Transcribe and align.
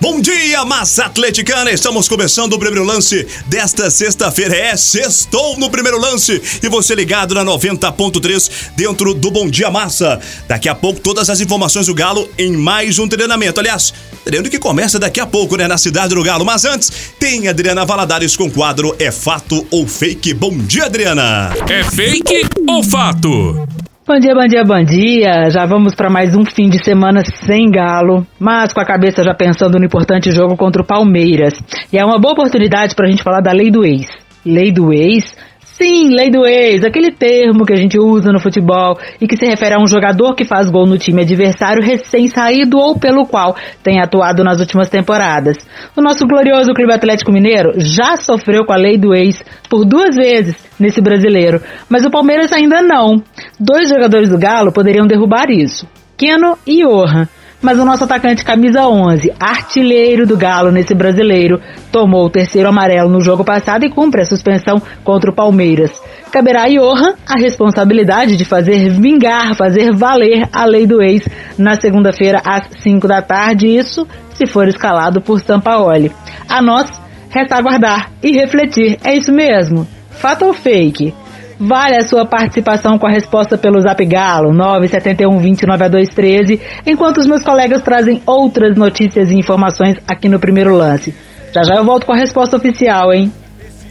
Bom 0.00 0.20
dia, 0.20 0.64
massa 0.64 1.06
atleticana! 1.06 1.72
Estamos 1.72 2.06
começando 2.06 2.52
o 2.52 2.58
primeiro 2.58 2.84
lance 2.84 3.26
desta 3.46 3.90
sexta-feira. 3.90 4.56
É 4.56 4.76
sextou 4.76 5.58
no 5.58 5.68
primeiro 5.68 5.98
lance 5.98 6.40
e 6.62 6.68
você 6.68 6.94
ligado 6.94 7.34
na 7.34 7.44
90.3 7.44 8.70
dentro 8.76 9.12
do 9.12 9.28
Bom 9.28 9.50
Dia 9.50 9.72
Massa. 9.72 10.20
Daqui 10.46 10.68
a 10.68 10.74
pouco 10.74 11.00
todas 11.00 11.28
as 11.28 11.40
informações 11.40 11.86
do 11.86 11.94
Galo 11.94 12.30
em 12.38 12.56
mais 12.56 13.00
um 13.00 13.08
treinamento. 13.08 13.58
Aliás, 13.58 13.92
treino 14.24 14.48
que 14.48 14.60
começa 14.60 15.00
daqui 15.00 15.18
a 15.18 15.26
pouco, 15.26 15.56
né, 15.56 15.66
na 15.66 15.76
cidade 15.76 16.14
do 16.14 16.22
Galo. 16.22 16.44
Mas 16.44 16.64
antes, 16.64 16.92
tem 17.18 17.48
Adriana 17.48 17.84
Valadares 17.84 18.36
com 18.36 18.44
o 18.44 18.50
quadro 18.52 18.94
É 19.00 19.10
Fato 19.10 19.66
ou 19.68 19.84
Fake? 19.84 20.32
Bom 20.32 20.56
dia, 20.58 20.84
Adriana! 20.84 21.52
É 21.68 21.82
fake 21.82 22.46
ou 22.68 22.84
fato? 22.84 23.66
Bom 24.08 24.18
dia, 24.18 24.34
bom 24.34 24.46
dia, 24.46 24.64
bom 24.64 24.82
dia. 24.82 25.50
Já 25.50 25.66
vamos 25.66 25.94
para 25.94 26.08
mais 26.08 26.34
um 26.34 26.42
fim 26.42 26.70
de 26.70 26.82
semana 26.82 27.20
sem 27.44 27.70
galo, 27.70 28.26
mas 28.40 28.72
com 28.72 28.80
a 28.80 28.84
cabeça 28.86 29.22
já 29.22 29.34
pensando 29.34 29.78
no 29.78 29.84
importante 29.84 30.30
jogo 30.30 30.56
contra 30.56 30.80
o 30.80 30.86
Palmeiras. 30.86 31.52
E 31.92 31.98
é 31.98 32.02
uma 32.02 32.18
boa 32.18 32.32
oportunidade 32.32 32.94
para 32.94 33.06
a 33.06 33.10
gente 33.10 33.22
falar 33.22 33.42
da 33.42 33.52
lei 33.52 33.70
do 33.70 33.84
ex. 33.84 34.06
Lei 34.46 34.72
do 34.72 34.94
ex 34.94 35.36
Sim, 35.78 36.08
lei 36.12 36.28
do 36.28 36.44
ex, 36.44 36.82
aquele 36.82 37.12
termo 37.12 37.64
que 37.64 37.72
a 37.72 37.76
gente 37.76 38.00
usa 38.00 38.32
no 38.32 38.40
futebol 38.40 38.98
e 39.20 39.28
que 39.28 39.36
se 39.36 39.46
refere 39.46 39.76
a 39.76 39.78
um 39.80 39.86
jogador 39.86 40.34
que 40.34 40.44
faz 40.44 40.68
gol 40.68 40.86
no 40.86 40.98
time 40.98 41.22
adversário 41.22 41.80
recém-saído 41.80 42.76
ou 42.76 42.98
pelo 42.98 43.24
qual 43.24 43.54
tem 43.80 44.00
atuado 44.00 44.42
nas 44.42 44.58
últimas 44.58 44.88
temporadas. 44.88 45.56
O 45.96 46.02
nosso 46.02 46.26
glorioso 46.26 46.74
Clube 46.74 46.92
Atlético 46.92 47.30
Mineiro 47.30 47.74
já 47.76 48.16
sofreu 48.16 48.64
com 48.64 48.72
a 48.72 48.76
lei 48.76 48.98
do 48.98 49.14
ex 49.14 49.40
por 49.70 49.84
duas 49.84 50.16
vezes 50.16 50.56
nesse 50.80 51.00
brasileiro, 51.00 51.62
mas 51.88 52.04
o 52.04 52.10
Palmeiras 52.10 52.52
ainda 52.52 52.82
não. 52.82 53.22
Dois 53.60 53.88
jogadores 53.88 54.30
do 54.30 54.38
Galo 54.38 54.72
poderiam 54.72 55.06
derrubar 55.06 55.48
isso: 55.48 55.86
Keno 56.16 56.58
e 56.66 56.82
Johan. 56.82 57.28
Mas 57.60 57.78
o 57.78 57.84
nosso 57.84 58.04
atacante 58.04 58.44
camisa 58.44 58.86
11, 58.86 59.32
artilheiro 59.38 60.24
do 60.24 60.36
Galo 60.36 60.70
nesse 60.70 60.94
brasileiro, 60.94 61.60
tomou 61.90 62.24
o 62.24 62.30
terceiro 62.30 62.68
amarelo 62.68 63.10
no 63.10 63.20
jogo 63.20 63.44
passado 63.44 63.84
e 63.84 63.90
cumpre 63.90 64.22
a 64.22 64.24
suspensão 64.24 64.80
contra 65.02 65.30
o 65.30 65.34
Palmeiras. 65.34 65.90
Caberá 66.30 66.64
a 66.64 66.68
Johan 66.68 67.14
a 67.26 67.36
responsabilidade 67.36 68.36
de 68.36 68.44
fazer 68.44 68.90
vingar, 68.90 69.56
fazer 69.56 69.92
valer 69.92 70.48
a 70.52 70.64
lei 70.64 70.86
do 70.86 71.02
ex 71.02 71.28
na 71.58 71.74
segunda-feira 71.80 72.40
às 72.44 72.68
5 72.80 73.08
da 73.08 73.20
tarde, 73.22 73.66
isso 73.66 74.06
se 74.34 74.46
for 74.46 74.68
escalado 74.68 75.20
por 75.20 75.40
Sampaoli. 75.40 76.12
A 76.48 76.62
nós 76.62 76.88
resta 77.28 77.56
aguardar 77.56 78.12
e 78.22 78.30
refletir. 78.30 78.98
É 79.02 79.16
isso 79.16 79.32
mesmo? 79.32 79.84
Fato 80.10 80.44
ou 80.44 80.54
fake? 80.54 81.12
Vale 81.60 81.96
a 81.96 82.06
sua 82.06 82.24
participação 82.24 82.98
com 82.98 83.06
a 83.06 83.10
resposta 83.10 83.58
pelo 83.58 83.80
Zap 83.80 84.04
Galo 84.04 84.52
971 84.52 85.38
29 85.38 86.60
enquanto 86.86 87.18
os 87.18 87.26
meus 87.26 87.42
colegas 87.42 87.82
trazem 87.82 88.22
outras 88.24 88.76
notícias 88.76 89.30
e 89.30 89.34
informações 89.34 89.96
aqui 90.06 90.28
no 90.28 90.38
primeiro 90.38 90.74
lance. 90.74 91.14
Já 91.52 91.64
já 91.64 91.74
eu 91.74 91.84
volto 91.84 92.06
com 92.06 92.12
a 92.12 92.16
resposta 92.16 92.56
oficial, 92.56 93.12
hein? 93.12 93.32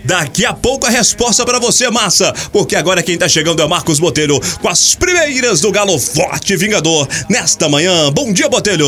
Daqui 0.08 0.46
a 0.46 0.54
pouco 0.54 0.86
a 0.86 0.90
resposta 0.90 1.44
para 1.44 1.60
você, 1.60 1.90
massa, 1.90 2.34
porque 2.54 2.78
agora 2.78 3.04
quem 3.04 3.18
tá 3.18 3.28
chegando 3.28 3.62
é 3.62 3.68
Marcos 3.68 4.00
Botelho 4.00 4.40
com 4.62 4.70
as 4.70 4.96
primeiras 4.96 5.60
do 5.60 5.70
Galo 5.70 6.00
Forte 6.00 6.56
Vingador 6.56 7.06
nesta 7.30 7.68
manhã. 7.68 8.10
Bom 8.14 8.32
dia, 8.32 8.48
Botelho. 8.48 8.88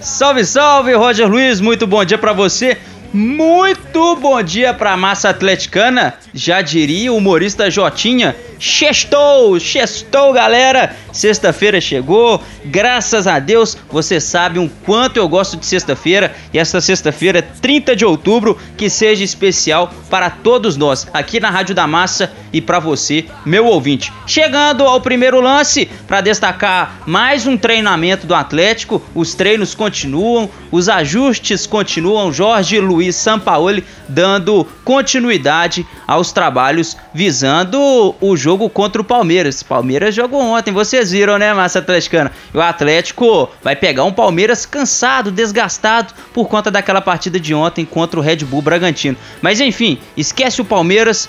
Salve, 0.00 0.42
salve, 0.46 0.94
Roger 0.94 1.28
Luiz, 1.28 1.60
muito 1.60 1.86
bom 1.86 2.02
dia 2.02 2.16
para 2.16 2.32
você. 2.32 2.78
Muito 3.16 4.16
bom 4.16 4.42
dia 4.42 4.74
pra 4.74 4.96
massa 4.96 5.28
atleticana, 5.28 6.14
já 6.34 6.60
diria 6.60 7.12
o 7.12 7.16
humorista 7.18 7.70
Jotinha. 7.70 8.34
Sextou, 8.58 9.60
sextou 9.60 10.32
galera, 10.32 10.96
sexta-feira 11.12 11.80
chegou, 11.80 12.42
graças 12.64 13.28
a 13.28 13.38
Deus, 13.38 13.76
você 13.88 14.20
sabe 14.20 14.58
um 14.58 14.68
quanto 14.68 15.16
eu 15.16 15.28
gosto 15.28 15.56
de 15.56 15.64
sexta-feira. 15.64 16.34
E 16.52 16.58
esta 16.58 16.80
sexta-feira, 16.80 17.40
30 17.40 17.94
de 17.94 18.04
outubro, 18.04 18.58
que 18.76 18.90
seja 18.90 19.22
especial 19.22 19.92
para 20.10 20.28
todos 20.28 20.76
nós, 20.76 21.06
aqui 21.12 21.38
na 21.38 21.50
Rádio 21.50 21.74
da 21.74 21.86
Massa 21.86 22.32
e 22.52 22.60
para 22.60 22.80
você, 22.80 23.26
meu 23.44 23.66
ouvinte. 23.66 24.12
Chegando 24.26 24.82
ao 24.84 25.00
primeiro 25.00 25.40
lance, 25.40 25.88
para 26.08 26.20
destacar 26.20 27.02
mais 27.06 27.46
um 27.46 27.56
treinamento 27.56 28.26
do 28.26 28.34
Atlético, 28.34 29.00
os 29.14 29.34
treinos 29.34 29.72
continuam, 29.72 30.50
os 30.72 30.88
ajustes 30.88 31.64
continuam, 31.64 32.32
Jorge 32.32 32.80
Luiz 32.80 33.03
Sampaoli 33.12 33.84
dando 34.08 34.66
continuidade 34.84 35.86
aos 36.06 36.30
trabalhos 36.32 36.96
visando 37.12 38.14
o 38.20 38.36
jogo 38.36 38.68
contra 38.68 39.00
o 39.00 39.04
Palmeiras. 39.04 39.62
Palmeiras 39.62 40.14
jogou 40.14 40.40
ontem, 40.40 40.72
vocês 40.72 41.10
viram, 41.10 41.38
né, 41.38 41.54
massa 41.54 41.78
atleticana? 41.78 42.30
E 42.52 42.56
o 42.56 42.62
Atlético 42.62 43.48
vai 43.62 43.74
pegar 43.74 44.04
um 44.04 44.12
Palmeiras 44.12 44.66
cansado, 44.66 45.30
desgastado 45.30 46.12
por 46.32 46.48
conta 46.48 46.70
daquela 46.70 47.00
partida 47.00 47.40
de 47.40 47.54
ontem 47.54 47.84
contra 47.84 48.20
o 48.20 48.22
Red 48.22 48.38
Bull 48.38 48.62
Bragantino. 48.62 49.16
Mas 49.40 49.60
enfim, 49.60 49.98
esquece 50.16 50.60
o 50.60 50.64
Palmeiras, 50.64 51.28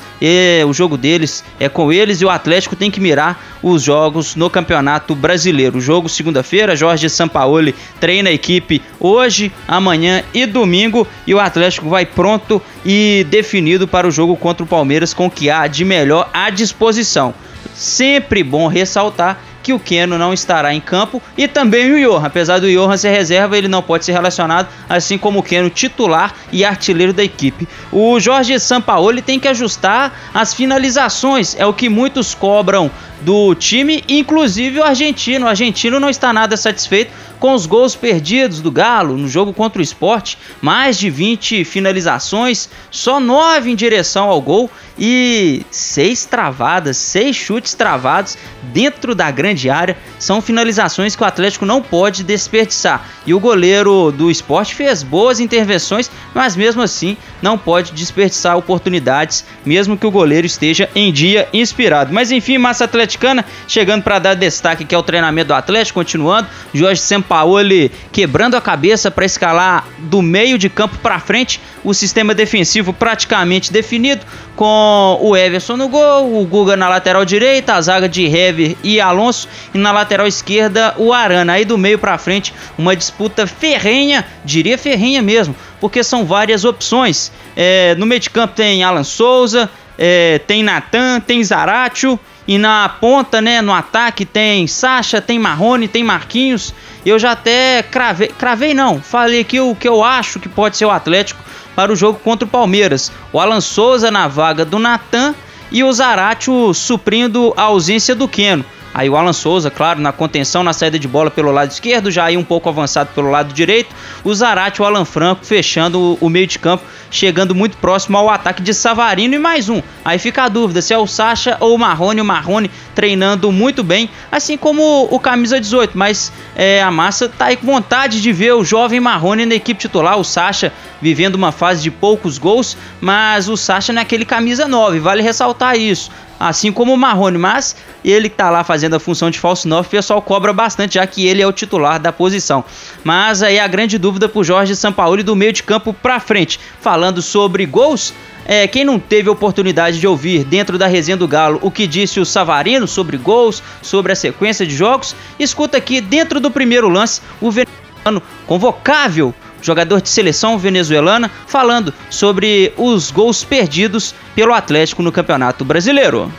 o 0.68 0.74
jogo 0.74 0.98
deles 0.98 1.44
é 1.60 1.70
com 1.70 1.92
eles 1.92 2.22
e 2.22 2.26
o 2.26 2.30
Atlético 2.30 2.76
tem 2.76 2.92
que 2.92 3.00
mirar 3.00 3.42
os 3.64 3.82
jogos 3.82 4.36
no 4.36 4.50
Campeonato 4.50 5.16
Brasileiro. 5.16 5.78
O 5.78 5.82
jogo 5.82 6.10
segunda-feira, 6.10 6.76
Jorge 6.76 7.10
Sampaoli 7.10 7.74
treina 8.00 8.30
a 8.30 8.34
equipe 8.34 8.82
hoje, 9.00 9.52
amanhã 9.68 10.24
e 10.34 10.46
domingo 10.46 11.08
e 11.26 11.34
o 11.34 11.40
Atlético 11.40 11.90
vai 11.90 12.06
pronto 12.06 12.62
e 12.86 13.26
definido 13.30 13.88
para 13.88 14.08
o 14.08 14.12
jogo 14.12 14.38
contra 14.38 14.64
o 14.64 14.68
Palmeiras 14.68 15.14
com 15.14 15.26
o 15.26 15.32
que 15.32 15.50
há 15.50 15.66
de 15.68 15.84
melhor 15.84 16.30
à 16.32 16.50
disposição. 16.50 17.34
Sempre 17.74 18.44
bom 18.44 18.68
ressaltar 18.68 19.42
que 19.66 19.74
o 19.74 19.80
Keno 19.80 20.16
não 20.20 20.32
estará 20.32 20.76
em 20.76 20.80
campo 20.80 21.20
e 21.36 21.48
também 21.48 21.92
o 21.92 22.00
Johan. 22.00 22.28
Apesar 22.28 22.60
do 22.60 22.72
Johan 22.72 22.96
ser 22.98 23.10
reserva, 23.10 23.58
ele 23.58 23.68
não 23.68 23.82
pode 23.82 24.06
ser 24.06 24.12
relacionado, 24.12 24.68
assim 24.88 25.18
como 25.18 25.40
o 25.40 25.44
Keno 25.44 25.72
titular 25.72 26.36
e 26.52 26.64
artilheiro 26.64 27.12
da 27.12 27.24
equipe. 27.24 27.68
O 27.92 28.20
Jorge 28.20 28.60
Sampaoli 28.60 29.24
tem 29.24 29.40
que 29.40 29.48
ajustar 29.48 30.30
as 30.32 30.54
finalizações, 30.54 31.56
é 31.58 31.66
o 31.66 31.74
que 31.74 31.90
muitos 31.90 32.36
cobram 32.36 32.92
do 33.22 33.56
time, 33.56 34.04
inclusive 34.08 34.80
o 34.80 34.84
argentino. 34.84 35.48
O 35.48 35.50
argentino 35.50 36.00
não 36.00 36.12
está 36.12 36.32
nada 36.32 36.56
satisfeito 36.56 37.12
com 37.40 37.54
os 37.54 37.66
gols 37.66 37.96
perdidos 37.96 38.62
do 38.62 38.72
Galo 38.72 39.18
no 39.18 39.28
jogo 39.28 39.54
contra 39.54 39.80
o 39.80 39.84
Esporte, 39.84 40.38
mais 40.62 40.98
de 40.98 41.10
20 41.10 41.64
finalizações, 41.64 42.70
só 42.90 43.20
9 43.20 43.72
em 43.72 43.76
direção 43.76 44.30
ao 44.30 44.42
gol 44.42 44.70
e 44.98 45.66
6 45.70 46.26
travadas, 46.26 46.98
6 46.98 47.36
chutes 47.36 47.74
travados 47.74 48.38
dentro 48.64 49.14
da 49.14 49.30
grande 49.30 49.70
área. 49.70 49.98
São 50.18 50.42
finalizações 50.42 51.16
que 51.16 51.24
o 51.24 51.26
Atlético 51.26 51.66
não 51.66 51.82
pode 51.82 52.24
desperdiçar. 52.24 53.06
E 53.26 53.34
o 53.34 53.40
goleiro 53.40 54.12
do 54.12 54.32
esporte 54.32 54.74
fez 54.74 55.04
boas 55.04 55.40
intervenções, 55.40 56.10
mas 56.34 56.56
mesmo 56.56 56.82
assim 56.82 57.18
não 57.42 57.58
pode 57.58 57.92
desperdiçar 57.92 58.58
oportunidades, 58.58 59.46
mesmo 59.66 59.98
que 59.98 60.08
o 60.08 60.12
goleiro 60.12 60.48
esteja 60.48 60.90
em 60.96 61.12
dia 61.12 61.48
inspirado. 61.54 62.14
Mas 62.14 62.32
enfim, 62.32 62.58
massa 62.58 62.86
atleticana 62.86 63.46
chegando 63.68 64.04
para 64.04 64.20
dar 64.20 64.34
destaque 64.34 64.86
que 64.86 64.96
é 64.96 64.98
o 64.98 65.04
treinamento 65.04 65.50
do 65.50 65.54
Atlético, 65.54 66.00
continuando. 66.00 66.48
Jorge 66.74 67.02
Sampaoli 67.26 67.92
quebrando 68.12 68.56
a 68.56 68.62
cabeça 68.62 69.10
para 69.10 69.26
escalar 69.26 69.86
do 69.98 70.22
meio 70.22 70.58
de 70.58 70.70
campo 70.70 70.98
para 71.00 71.20
frente, 71.20 71.60
o 71.84 71.94
sistema 71.94 72.34
defensivo 72.34 72.94
praticamente 72.94 73.74
definido, 73.74 74.26
com 74.56 75.18
o 75.22 75.36
Everson 75.36 75.76
no 75.76 75.90
gol, 75.90 76.40
o 76.40 76.46
Guga 76.46 76.78
na 76.78 76.88
lateral 76.88 77.26
direita, 77.26 77.74
a 77.74 77.82
zaga 77.82 78.08
de 78.08 78.26
Hever 78.26 78.78
e 78.84 79.02
Alonso, 79.02 79.50
e 79.74 79.78
na 79.78 79.92
lateral 79.92 80.28
esquerda 80.28 80.94
o 80.98 81.12
Arana. 81.12 81.54
Aí 81.54 81.66
do 81.66 81.78
meio 81.78 82.00
para 82.00 82.18
frente, 82.18 82.54
uma 82.78 82.96
disputa 82.96 83.46
ferrenha, 83.48 84.26
diria 84.46 84.78
ferrenha 84.78 85.22
mesmo, 85.22 85.56
porque 85.82 86.04
são 86.04 86.26
várias 86.26 86.64
opções. 86.64 87.32
É, 87.56 87.96
no 87.96 88.06
meio 88.06 88.22
de 88.22 88.30
campo 88.30 88.54
tem 88.56 88.84
Alan 88.84 89.04
Souza, 89.04 89.70
é, 89.98 90.40
tem 90.40 90.64
Natan, 90.64 91.20
tem 91.20 91.44
Zaratio. 91.44 92.20
E 92.48 92.58
na 92.58 92.88
ponta, 92.88 93.42
né, 93.42 93.62
no 93.62 93.74
ataque 93.74 94.26
tem 94.26 94.68
Sacha, 94.68 95.20
tem 95.20 95.40
Marrone, 95.40 95.88
tem 95.88 96.04
Marquinhos. 96.04 96.74
Eu 97.06 97.18
já 97.18 97.32
até 97.32 97.84
cravei, 97.84 98.28
cravei 98.28 98.74
não, 98.74 99.02
falei 99.02 99.42
aqui 99.42 99.60
o 99.60 99.76
que 99.76 99.88
eu 99.88 100.04
acho 100.04 100.40
que 100.40 100.48
pode 100.48 100.78
ser 100.78 100.86
o 100.86 100.92
Atlético 100.92 101.44
para 101.76 101.92
o 101.92 101.96
jogo 101.96 102.20
contra 102.20 102.46
o 102.46 102.50
Palmeiras. 102.50 103.12
O 103.34 103.40
Alan 103.40 103.62
Souza 103.62 104.12
na 104.12 104.28
vaga 104.28 104.64
do 104.64 104.80
Natan 104.80 105.34
e 105.72 105.84
o 105.84 105.92
Zaratio 105.92 106.74
suprindo 106.74 107.54
a 107.58 107.64
ausência 107.64 108.16
do 108.16 108.28
Queno. 108.28 108.64
Aí 108.96 109.10
o 109.10 109.18
Alan 109.18 109.34
Souza, 109.34 109.70
claro, 109.70 110.00
na 110.00 110.14
contenção, 110.14 110.64
na 110.64 110.72
saída 110.72 110.98
de 110.98 111.06
bola 111.06 111.30
pelo 111.30 111.52
lado 111.52 111.70
esquerdo, 111.70 112.10
já 112.10 112.24
aí 112.24 112.38
um 112.38 112.46
pouco 112.46 112.70
avançado 112.70 113.10
pelo 113.14 113.30
lado 113.30 113.54
direito. 113.54 113.94
O 114.24 114.34
Zarate 114.34 114.82
o 114.82 114.86
Alan 114.86 115.04
Franco 115.04 115.46
fechando 115.46 116.18
o 116.22 116.30
meio 116.30 116.48
de 116.48 116.58
campo, 116.58 116.86
chegando 117.12 117.54
muito 117.54 117.76
próximo 117.76 118.18
ao 118.18 118.30
ataque 118.30 118.64
de 118.64 118.74
Savarino 118.74 119.36
e 119.36 119.38
mais 119.38 119.68
um. 119.68 119.82
Aí 120.06 120.18
fica 120.18 120.44
a 120.44 120.48
dúvida 120.48 120.82
se 120.82 120.94
é 120.94 120.98
o 120.98 121.06
Sacha 121.06 121.58
ou 121.60 121.76
o 121.76 121.78
Marrone. 121.78 122.22
O 122.22 122.26
Marrone 122.26 122.72
treinando 122.96 123.52
muito 123.52 123.84
bem, 123.84 124.10
assim 124.32 124.56
como 124.56 125.10
o 125.12 125.20
camisa 125.20 125.60
18. 125.60 125.98
Mas 125.98 126.32
é, 126.56 126.82
a 126.82 126.90
massa 126.90 127.28
tá 127.28 127.48
aí 127.48 127.58
com 127.58 127.68
vontade 127.68 128.22
de 128.22 128.32
ver 128.32 128.54
o 128.54 128.64
jovem 128.64 129.02
Marrone 129.02 129.46
na 129.46 129.56
equipe 129.56 129.78
titular. 129.78 130.18
O 130.18 130.24
Sacha 130.24 130.72
vivendo 131.02 131.36
uma 131.36 131.52
fase 131.52 131.84
de 131.84 131.92
poucos 131.92 132.38
gols, 132.38 132.78
mas 133.02 133.50
o 133.50 133.58
Sacha 133.58 133.92
não 133.92 134.00
é 134.00 134.04
aquele 134.04 134.24
camisa 134.24 134.70
9, 134.70 135.00
vale 135.00 135.22
ressaltar 135.22 135.78
isso. 135.78 136.10
Assim 136.48 136.72
como 136.72 136.94
o 136.94 136.98
Marrone, 136.98 137.38
mas 137.38 137.76
ele 138.04 138.30
que 138.30 138.36
tá 138.36 138.50
lá 138.50 138.64
fazendo 138.64 138.96
a 138.96 139.00
função 139.00 139.30
de 139.32 139.40
falso 139.40 139.68
9, 139.68 139.88
o 139.88 139.92
pessoal 139.92 140.22
cobra 140.22 140.54
bastante, 140.54 140.96
já 140.96 141.08
que 141.08 141.26
ele 141.26 141.42
é 141.42 141.48
o 141.48 141.52
titular 141.52 142.00
da 142.00 142.12
posição. 142.12 142.64
Mas 143.04 143.42
aí 143.42 143.60
a 143.60 143.68
grande 143.68 143.98
dúvida 143.98 144.30
pro 144.30 144.44
Jorge 144.44 144.76
Sampaoli 144.76 145.24
do 145.24 145.36
meio 145.36 145.52
de 145.52 145.64
campo 145.64 145.94
pra 145.94 146.20
frente. 146.20 146.60
Falando 146.80 147.22
sobre 147.22 147.66
gols, 147.66 148.14
é, 148.46 148.68
quem 148.68 148.86
não 148.86 149.00
teve 149.00 149.28
oportunidade 149.28 150.00
de 150.00 150.08
ouvir 150.08 150.44
dentro 150.44 150.78
da 150.78 150.86
resenha 150.86 151.18
do 151.18 151.28
Galo 151.28 151.60
o 151.64 151.72
que 151.72 151.88
disse 151.88 152.20
o 152.20 152.26
Savarino 152.26 152.88
sobre 152.88 153.18
gols, 153.18 153.64
sobre 153.82 154.12
a 154.12 154.16
sequência 154.16 154.68
de 154.68 154.76
jogos, 154.76 155.16
escuta 155.40 155.78
aqui 155.78 156.00
dentro 156.00 156.40
do 156.40 156.52
primeiro 156.52 156.88
lance 156.88 157.22
o 157.42 157.50
venezuelano 157.50 158.22
convocável, 158.46 159.34
jogador 159.66 160.02
de 160.02 160.10
seleção 160.10 160.58
venezuelana, 160.58 161.30
falando 161.48 161.94
sobre 162.10 162.74
os 162.78 163.12
gols 163.12 163.44
perdidos 163.44 164.14
pelo 164.36 164.54
Atlético 164.54 165.02
no 165.02 165.12
Campeonato 165.12 165.66
Brasileiro. 165.66 166.32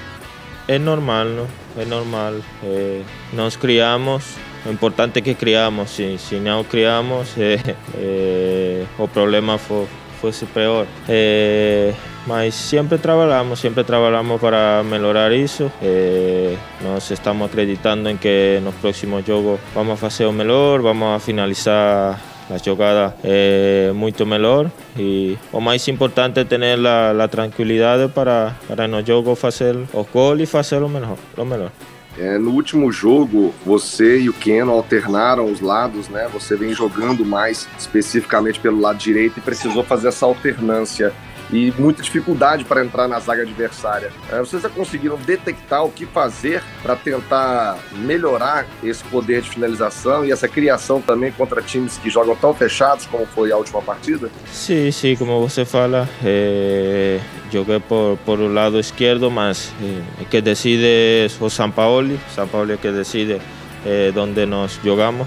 É 0.68 0.78
normal, 0.78 1.24
não? 1.26 1.48
É 1.76 1.84
normal. 1.84 2.34
É, 2.64 3.02
nós 3.32 3.56
criamos 3.56 4.24
o 4.66 4.72
importante 4.72 5.20
é 5.20 5.22
que 5.22 5.34
criamos, 5.34 5.90
se, 5.90 6.18
se 6.18 6.36
não 6.40 6.64
criamos, 6.64 7.38
é, 7.38 7.76
é, 7.94 8.84
o 8.98 9.06
problema 9.06 9.58
foi, 9.58 9.86
fosse 10.20 10.44
pior. 10.46 10.86
É, 11.08 11.94
mas 12.26 12.54
sempre 12.54 12.98
trabalhamos, 12.98 13.60
sempre 13.60 13.84
trabalhamos 13.84 14.40
para 14.40 14.82
melhorar 14.82 15.30
isso. 15.32 15.70
É, 15.80 16.56
nós 16.82 17.08
estamos 17.12 17.46
acreditando 17.46 18.08
em 18.10 18.16
que 18.16 18.58
nos 18.60 18.74
próximos 18.74 19.24
jogos 19.24 19.60
vamos 19.72 20.00
fazer 20.00 20.26
o 20.26 20.32
melhor, 20.32 20.82
vamos 20.82 21.22
finalizar 21.22 22.18
a 22.50 22.58
jogada 22.58 23.14
é 23.24 23.92
muito 23.94 24.24
melhor 24.24 24.70
e 24.96 25.36
o 25.52 25.60
mais 25.60 25.86
importante 25.88 26.40
é 26.40 26.44
ter 26.44 26.62
a, 26.62 27.24
a 27.24 27.28
tranquilidade 27.28 28.10
para, 28.12 28.54
para 28.68 28.86
no 28.86 29.04
jogo 29.04 29.34
fazer 29.34 29.76
os 29.76 30.06
gols 30.12 30.40
e 30.40 30.46
fazer 30.46 30.82
o 30.82 30.88
melhor. 30.88 31.16
O 31.36 31.44
melhor. 31.44 31.70
É, 32.18 32.38
no 32.38 32.50
último 32.52 32.90
jogo, 32.90 33.54
você 33.64 34.20
e 34.20 34.28
o 34.30 34.32
Keno 34.32 34.72
alternaram 34.72 35.44
os 35.44 35.60
lados, 35.60 36.08
né? 36.08 36.26
Você 36.32 36.56
vem 36.56 36.72
jogando 36.72 37.26
mais 37.26 37.68
especificamente 37.78 38.58
pelo 38.58 38.80
lado 38.80 38.96
direito 38.96 39.38
e 39.38 39.42
precisou 39.42 39.84
fazer 39.84 40.08
essa 40.08 40.24
alternância 40.24 41.12
e 41.50 41.72
muita 41.78 42.02
dificuldade 42.02 42.64
para 42.64 42.84
entrar 42.84 43.06
na 43.08 43.20
zaga 43.20 43.42
adversária. 43.42 44.12
É, 44.30 44.38
vocês 44.38 44.62
já 44.62 44.68
conseguiram 44.68 45.16
detectar 45.16 45.84
o 45.84 45.90
que 45.90 46.06
fazer 46.06 46.62
para 46.82 46.96
tentar 46.96 47.78
melhorar 47.92 48.66
esse 48.82 49.02
poder 49.04 49.42
de 49.42 49.50
finalização 49.50 50.24
e 50.24 50.32
essa 50.32 50.48
criação 50.48 51.00
também 51.00 51.30
contra 51.32 51.62
times 51.62 51.98
que 51.98 52.10
jogam 52.10 52.34
tão 52.36 52.54
fechados 52.54 53.06
como 53.06 53.26
foi 53.26 53.52
a 53.52 53.56
última 53.56 53.82
partida? 53.82 54.30
Sim, 54.50 54.90
sim, 54.90 55.16
como 55.16 55.40
você 55.40 55.64
fala, 55.64 56.08
é, 56.24 57.20
joguei 57.52 57.80
por, 57.80 58.18
por 58.24 58.40
o 58.40 58.52
lado 58.52 58.78
esquerdo, 58.78 59.30
mas 59.30 59.72
é, 60.20 60.24
que 60.24 60.40
decide 60.40 61.28
o 61.40 61.48
Sampaoli, 61.48 62.18
Sampaoli 62.34 62.72
é 62.72 62.76
que 62.76 62.90
decide 62.90 63.40
é, 63.84 64.12
onde 64.16 64.44
nós 64.46 64.80
jogamos, 64.82 65.26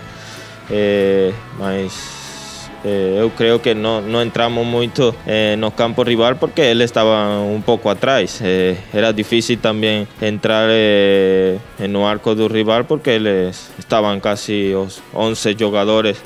é, 0.69 1.31
mas 1.57 2.28
Eh, 2.83 3.17
eu 3.19 3.29
creio 3.31 3.59
que 3.59 3.73
não, 3.73 4.01
não 4.01 4.21
entramos 4.23 4.65
muito 4.65 5.13
eh, 5.27 5.55
no 5.57 5.71
campo 5.71 6.03
rival 6.03 6.35
porque 6.35 6.61
ele 6.61 6.83
estava 6.83 7.39
um 7.41 7.61
pouco 7.61 7.89
atrás. 7.89 8.39
Eh, 8.43 8.75
era 8.93 9.11
difícil 9.11 9.57
também 9.57 10.07
entrar 10.21 10.67
no 11.89 12.05
arco 12.05 12.35
do 12.35 12.47
rival 12.47 12.83
porque 12.83 13.11
eles 13.11 13.71
estavam 13.77 14.19
quase 14.19 14.73
os 14.75 15.01
11 15.13 15.55
jogadores 15.57 16.17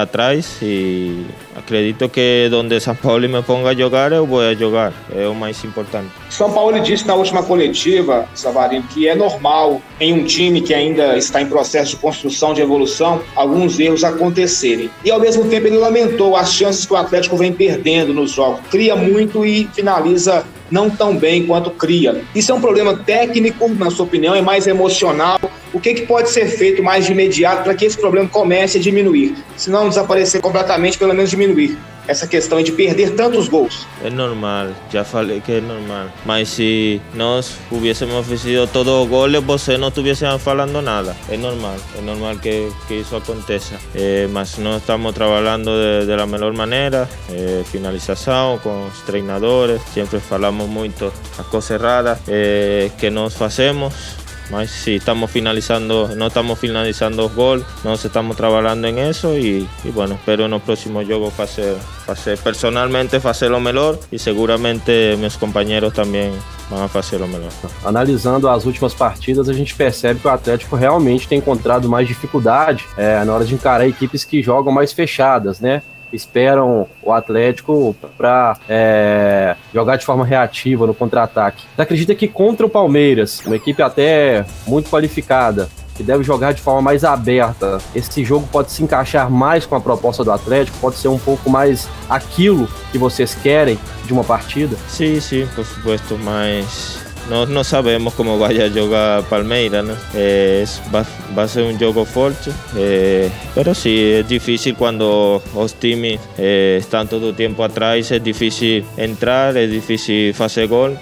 atrás 0.00 0.58
e 0.62 1.24
acredito 1.56 2.08
que 2.08 2.50
onde 2.52 2.80
São 2.80 2.94
Paulo 2.94 3.28
me 3.28 3.42
ponga 3.42 3.70
a 3.70 3.74
jogar, 3.74 4.12
eu 4.12 4.26
vou 4.26 4.54
jogar. 4.54 4.92
É 5.14 5.26
o 5.26 5.34
mais 5.34 5.62
importante. 5.64 6.08
São 6.28 6.52
Paulo 6.52 6.78
disse 6.80 7.06
na 7.06 7.14
última 7.14 7.42
coletiva, 7.42 8.26
Savarino, 8.34 8.84
que 8.92 9.08
é 9.08 9.14
normal 9.14 9.80
em 10.00 10.12
um 10.12 10.24
time 10.24 10.60
que 10.60 10.74
ainda 10.74 11.16
está 11.16 11.40
em 11.40 11.46
processo 11.46 11.90
de 11.90 11.96
construção, 11.96 12.52
de 12.52 12.60
evolução, 12.60 13.20
alguns 13.36 13.78
erros 13.78 14.02
acontecerem. 14.04 14.90
E 15.04 15.10
ao 15.10 15.20
mesmo 15.20 15.44
tempo 15.48 15.66
ele 15.66 15.78
lamentou 15.78 15.93
as 16.36 16.52
chances 16.52 16.86
que 16.86 16.92
o 16.92 16.96
Atlético 16.96 17.36
vem 17.36 17.52
perdendo 17.52 18.12
nos 18.12 18.32
jogos. 18.32 18.60
Cria 18.70 18.96
muito 18.96 19.44
e 19.44 19.68
finaliza 19.74 20.44
não 20.70 20.90
tão 20.90 21.16
bem 21.16 21.46
quanto 21.46 21.70
cria. 21.70 22.22
Isso 22.34 22.50
é 22.50 22.54
um 22.54 22.60
problema 22.60 22.96
técnico, 22.96 23.68
na 23.68 23.90
sua 23.90 24.04
opinião, 24.06 24.34
é 24.34 24.42
mais 24.42 24.66
emocional. 24.66 25.38
O 25.72 25.80
que, 25.80 25.94
que 25.94 26.02
pode 26.02 26.30
ser 26.30 26.46
feito 26.46 26.82
mais 26.82 27.06
de 27.06 27.12
imediato 27.12 27.64
para 27.64 27.74
que 27.74 27.84
esse 27.84 27.98
problema 27.98 28.28
comece 28.28 28.78
a 28.78 28.80
diminuir? 28.80 29.34
Se 29.56 29.70
não 29.70 29.88
desaparecer 29.88 30.40
completamente, 30.40 30.98
pelo 30.98 31.14
menos 31.14 31.30
diminuir 31.30 31.76
essa 32.06 32.26
questão 32.26 32.62
de 32.62 32.72
perder 32.72 33.14
tantos 33.14 33.48
gols. 33.48 33.86
É 34.02 34.10
normal, 34.10 34.68
já 34.92 35.04
falei 35.04 35.40
que 35.40 35.52
é 35.52 35.60
normal. 35.60 36.08
Mas 36.24 36.48
se 36.48 37.00
nós 37.14 37.56
hubiésemos 37.70 38.26
vencido 38.26 38.66
todos 38.66 38.92
os 38.92 39.08
goles, 39.08 39.42
você 39.42 39.76
não 39.76 39.88
estivesse 39.88 40.24
falando 40.38 40.80
nada. 40.82 41.16
É 41.28 41.36
normal, 41.36 41.76
é 41.96 42.00
normal 42.00 42.36
que, 42.36 42.70
que 42.86 42.94
isso 42.94 43.16
aconteça. 43.16 43.74
É, 43.94 44.26
mas 44.30 44.58
nós 44.58 44.80
estamos 44.80 45.14
trabalhando 45.14 45.70
de, 45.70 46.06
de 46.06 46.26
melhor 46.26 46.52
maneira, 46.52 47.08
é, 47.30 47.62
finalização 47.64 48.58
com 48.58 48.86
os 48.86 49.00
treinadores, 49.02 49.80
sempre 49.92 50.20
falamos 50.20 50.68
muito 50.68 51.12
as 51.38 51.46
coisas 51.46 51.70
erradas 51.70 52.18
é, 52.28 52.90
que 52.98 53.10
nós 53.10 53.34
fazemos 53.34 54.23
mas 54.54 54.70
sí, 54.70 54.94
estamos 54.96 55.32
finalizando, 55.32 56.14
no 56.14 56.28
estamos 56.28 56.60
finalizando 56.60 57.28
goles, 57.28 57.66
nos 57.82 58.04
estamos 58.04 58.36
trabajando 58.36 58.86
en 58.86 58.98
eso 58.98 59.36
y, 59.36 59.68
y 59.82 59.90
bueno, 59.90 60.14
espero 60.14 60.44
en 60.44 60.52
los 60.52 60.62
próximos 60.62 61.04
juegos 61.04 61.40
hacer, 61.40 61.76
hacer 62.06 62.38
personalmente 62.38 63.16
hacer 63.16 63.50
lo 63.50 63.58
mejor 63.58 63.98
y 64.12 64.18
seguramente 64.18 65.16
meus 65.16 65.36
companheiros 65.36 65.92
também 65.92 66.30
vão 66.70 66.88
fazer 66.88 67.20
o 67.20 67.26
melhor. 67.26 67.50
Analisando 67.84 68.48
as 68.48 68.64
últimas 68.64 68.94
partidas, 68.94 69.48
a 69.48 69.52
gente 69.52 69.74
percebe 69.74 70.20
que 70.20 70.28
o 70.28 70.30
Atlético 70.30 70.76
realmente 70.76 71.26
tem 71.26 71.38
encontrado 71.38 71.88
mais 71.88 72.06
dificuldade 72.06 72.84
é, 72.96 73.24
na 73.24 73.34
hora 73.34 73.44
de 73.44 73.54
encarar 73.54 73.88
equipes 73.88 74.24
que 74.24 74.40
jogam 74.40 74.72
mais 74.72 74.92
fechadas, 74.92 75.58
né? 75.58 75.82
Esperam 76.12 76.86
o 77.02 77.12
Atlético 77.12 77.94
para 78.16 78.56
é, 78.68 79.56
jogar 79.72 79.96
de 79.96 80.04
forma 80.04 80.24
reativa 80.24 80.86
no 80.86 80.94
contra-ataque. 80.94 81.64
Você 81.74 81.82
acredita 81.82 82.14
que 82.14 82.28
contra 82.28 82.66
o 82.66 82.68
Palmeiras, 82.68 83.40
uma 83.46 83.56
equipe 83.56 83.82
até 83.82 84.44
muito 84.66 84.90
qualificada, 84.90 85.68
que 85.94 86.02
deve 86.02 86.24
jogar 86.24 86.52
de 86.52 86.60
forma 86.60 86.82
mais 86.82 87.04
aberta, 87.04 87.78
esse 87.94 88.24
jogo 88.24 88.48
pode 88.50 88.72
se 88.72 88.82
encaixar 88.82 89.30
mais 89.30 89.64
com 89.64 89.76
a 89.76 89.80
proposta 89.80 90.24
do 90.24 90.32
Atlético? 90.32 90.76
Pode 90.78 90.96
ser 90.96 91.08
um 91.08 91.18
pouco 91.18 91.48
mais 91.48 91.88
aquilo 92.08 92.68
que 92.90 92.98
vocês 92.98 93.34
querem 93.34 93.78
de 94.04 94.12
uma 94.12 94.24
partida? 94.24 94.76
Sim, 94.88 95.20
sim, 95.20 95.46
por 95.54 95.64
supuesto, 95.64 96.18
mas 96.18 97.03
no, 97.28 97.46
no 97.46 97.64
sabemos 97.64 98.14
cómo 98.14 98.38
vaya 98.38 98.66
a 98.66 98.70
jugar 98.70 99.22
Palmeiras, 99.24 99.84
¿no? 99.84 99.94
Eh, 100.14 100.64
va, 100.94 101.04
va, 101.36 101.44
a 101.44 101.48
ser 101.48 101.64
un 101.64 101.78
juego 101.78 102.04
fuerte, 102.04 102.50
eh, 102.76 103.30
pero 103.54 103.74
sí, 103.74 104.12
es 104.12 104.28
difícil 104.28 104.74
cuando 104.74 105.42
los 105.54 105.74
times 105.74 106.20
eh, 106.38 106.76
están 106.80 107.08
todo 107.08 107.30
el 107.30 107.34
tiempo 107.34 107.64
atrás, 107.64 108.10
es 108.10 108.22
difícil 108.22 108.84
entrar, 108.96 109.56
es 109.56 109.70
difícil 109.70 110.34
hacer 110.38 110.68
gol. 110.68 110.98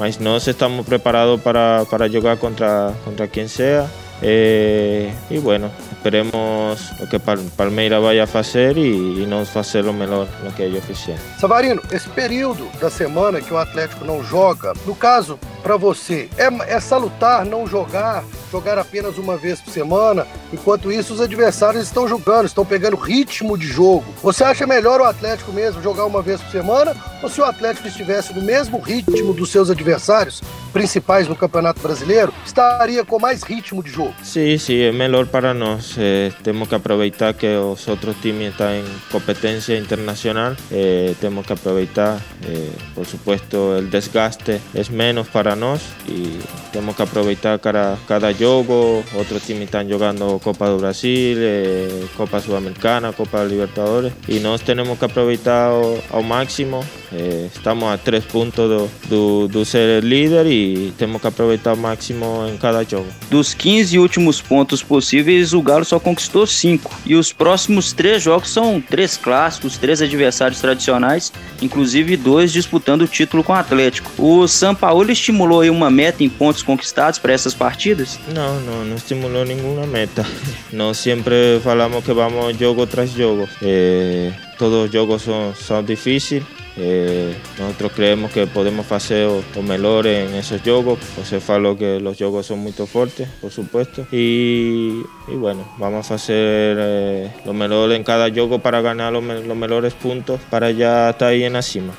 Mas 0.00 0.18
nós 0.18 0.48
estamos 0.48 0.84
preparados 0.84 1.40
para, 1.40 1.84
para 1.88 2.08
jogar 2.08 2.38
contra, 2.38 2.92
contra 3.04 3.28
quem 3.28 3.46
seja. 3.46 3.88
Eh, 4.22 5.12
e 5.30 5.38
bueno, 5.40 5.70
esperemos 5.90 6.92
o 7.00 7.06
que 7.06 7.18
Palmeiras 7.18 8.02
vai 8.02 8.20
a 8.20 8.26
fazer 8.26 8.76
e, 8.76 9.22
e 9.22 9.26
nós 9.26 9.50
fazer 9.50 9.84
o 9.86 9.92
melhor 9.92 10.28
no 10.42 10.52
que 10.52 10.62
eles 10.62 10.84
fizeram. 10.84 11.20
Savarino, 11.38 11.82
esse 11.90 12.08
período 12.10 12.68
da 12.80 12.90
semana 12.90 13.40
que 13.40 13.52
o 13.52 13.58
Atlético 13.58 14.04
não 14.04 14.22
joga, 14.22 14.72
no 14.86 14.94
caso, 14.94 15.38
para 15.62 15.76
você, 15.76 16.28
é, 16.36 16.74
é 16.74 16.80
salutar 16.80 17.44
não 17.44 17.66
jogar, 17.66 18.24
jogar 18.54 18.78
apenas 18.78 19.18
uma 19.18 19.36
vez 19.36 19.60
por 19.60 19.72
semana, 19.72 20.28
enquanto 20.52 20.92
isso 20.92 21.12
os 21.12 21.20
adversários 21.20 21.82
estão 21.82 22.06
jogando, 22.06 22.46
estão 22.46 22.64
pegando 22.64 22.96
ritmo 22.96 23.58
de 23.58 23.66
jogo. 23.66 24.04
Você 24.22 24.44
acha 24.44 24.64
melhor 24.64 25.00
o 25.00 25.04
Atlético 25.04 25.52
mesmo 25.52 25.82
jogar 25.82 26.04
uma 26.04 26.22
vez 26.22 26.40
por 26.40 26.52
semana 26.52 26.94
ou 27.20 27.28
se 27.28 27.40
o 27.40 27.44
Atlético 27.44 27.88
estivesse 27.88 28.32
no 28.32 28.42
mesmo 28.42 28.78
ritmo 28.78 29.32
dos 29.32 29.50
seus 29.50 29.70
adversários 29.70 30.40
principais 30.72 31.26
no 31.26 31.34
Campeonato 31.34 31.80
Brasileiro, 31.80 32.32
estaria 32.46 33.04
com 33.04 33.18
mais 33.18 33.42
ritmo 33.42 33.82
de 33.82 33.90
jogo? 33.90 34.14
Sim, 34.22 34.56
sim, 34.58 34.80
é 34.82 34.92
melhor 34.92 35.26
para 35.26 35.54
nós. 35.54 35.96
Eh, 35.98 36.32
temos 36.42 36.68
que 36.68 36.74
aproveitar 36.74 37.32
que 37.32 37.46
os 37.46 37.86
outros 37.88 38.16
times 38.20 38.50
estão 38.50 38.72
em 38.72 38.84
competência 39.10 39.78
internacional. 39.78 40.56
Eh, 40.70 41.14
temos 41.20 41.46
que 41.46 41.52
aproveitar, 41.52 42.20
eh, 42.44 42.70
por 42.94 43.06
supuesto, 43.06 43.56
o 43.56 43.82
desgaste 43.82 44.60
é 44.74 44.84
menos 44.90 45.28
para 45.28 45.54
nós 45.54 45.80
e 46.08 46.40
temos 46.72 46.94
que 46.96 47.02
aproveitar 47.02 47.58
cada, 47.60 47.96
cada 48.06 48.32
jogo. 48.32 48.43
Outros 48.44 49.46
times 49.46 49.64
estão 49.64 49.88
jogando 49.88 50.38
Copa 50.40 50.68
do 50.68 50.78
Brasil, 50.78 51.36
eh, 51.38 52.04
Copa 52.16 52.40
Sudamericana, 52.40 53.12
Copa 53.12 53.42
Libertadores 53.42 54.12
e 54.28 54.38
nós 54.38 54.60
temos 54.60 54.98
que 54.98 55.04
aproveitar 55.04 55.68
ao, 55.68 55.98
ao 56.10 56.22
máximo 56.22 56.84
É, 57.14 57.46
estamos 57.54 57.88
a 57.88 57.96
três 57.96 58.24
pontos 58.24 58.68
do, 58.68 58.90
do, 59.08 59.48
do 59.48 59.64
ser 59.64 60.02
líder 60.02 60.46
e 60.46 60.92
temos 60.98 61.20
que 61.20 61.28
aproveitar 61.28 61.74
o 61.74 61.76
máximo 61.76 62.44
em 62.52 62.56
cada 62.56 62.82
jogo. 62.82 63.06
Dos 63.30 63.54
15 63.54 63.98
últimos 64.00 64.40
pontos 64.40 64.82
possíveis, 64.82 65.52
o 65.52 65.62
Galo 65.62 65.84
só 65.84 66.00
conquistou 66.00 66.44
5. 66.44 66.90
E 67.06 67.14
os 67.14 67.32
próximos 67.32 67.92
três 67.92 68.20
jogos 68.20 68.50
são 68.50 68.80
três 68.80 69.16
clássicos, 69.16 69.78
três 69.78 70.02
adversários 70.02 70.60
tradicionais, 70.60 71.32
inclusive 71.62 72.16
dois 72.16 72.52
disputando 72.52 73.02
o 73.02 73.08
título 73.08 73.44
com 73.44 73.52
o 73.52 73.56
Atlético. 73.56 74.10
O 74.18 74.48
São 74.48 74.74
Paulo 74.74 75.08
estimulou 75.10 75.62
uma 75.70 75.90
meta 75.90 76.24
em 76.24 76.28
pontos 76.28 76.62
conquistados 76.62 77.20
para 77.20 77.32
essas 77.32 77.54
partidas? 77.54 78.18
Não, 78.34 78.60
não, 78.60 78.84
não 78.84 78.96
estimulou 78.96 79.44
nenhuma 79.44 79.86
meta. 79.86 80.26
Nós 80.72 80.98
sempre 80.98 81.60
falamos 81.62 82.04
que 82.04 82.12
vamos 82.12 82.58
jogo 82.58 82.84
tras 82.84 83.10
jogo. 83.10 83.48
É, 83.62 84.32
todos 84.58 84.86
os 84.86 84.92
jogos 84.92 85.22
são, 85.22 85.54
são 85.54 85.84
difíceis. 85.84 86.42
Eh, 86.76 87.32
nosotros 87.56 87.92
creemos 87.92 88.32
que 88.32 88.48
podemos 88.48 88.90
hacer 88.90 89.28
o, 89.28 89.62
mejor 89.62 90.08
en 90.08 90.34
esos 90.34 90.60
juegos. 90.62 90.98
José 91.14 91.38
falou 91.38 91.78
que 91.78 92.00
los 92.00 92.18
juegos 92.18 92.46
son 92.46 92.58
muy 92.58 92.72
fuertes, 92.72 93.28
por 93.40 93.52
supuesto. 93.52 94.04
Y, 94.10 95.04
bueno, 95.28 95.64
vamos 95.78 96.10
a 96.10 96.14
hacer 96.14 96.76
eh, 96.80 97.30
lo 97.44 97.52
mejor 97.52 97.92
en 97.92 98.02
cada 98.02 98.28
juego 98.30 98.58
para 98.58 98.80
ganar 98.80 99.12
los, 99.12 99.22
los 99.22 99.94
puntos 99.94 100.40
para 100.50 100.72
ya 100.72 101.10
estar 101.10 101.28
ahí 101.28 101.44
en 101.44 101.52
la 101.52 101.62
cima. 101.62 101.94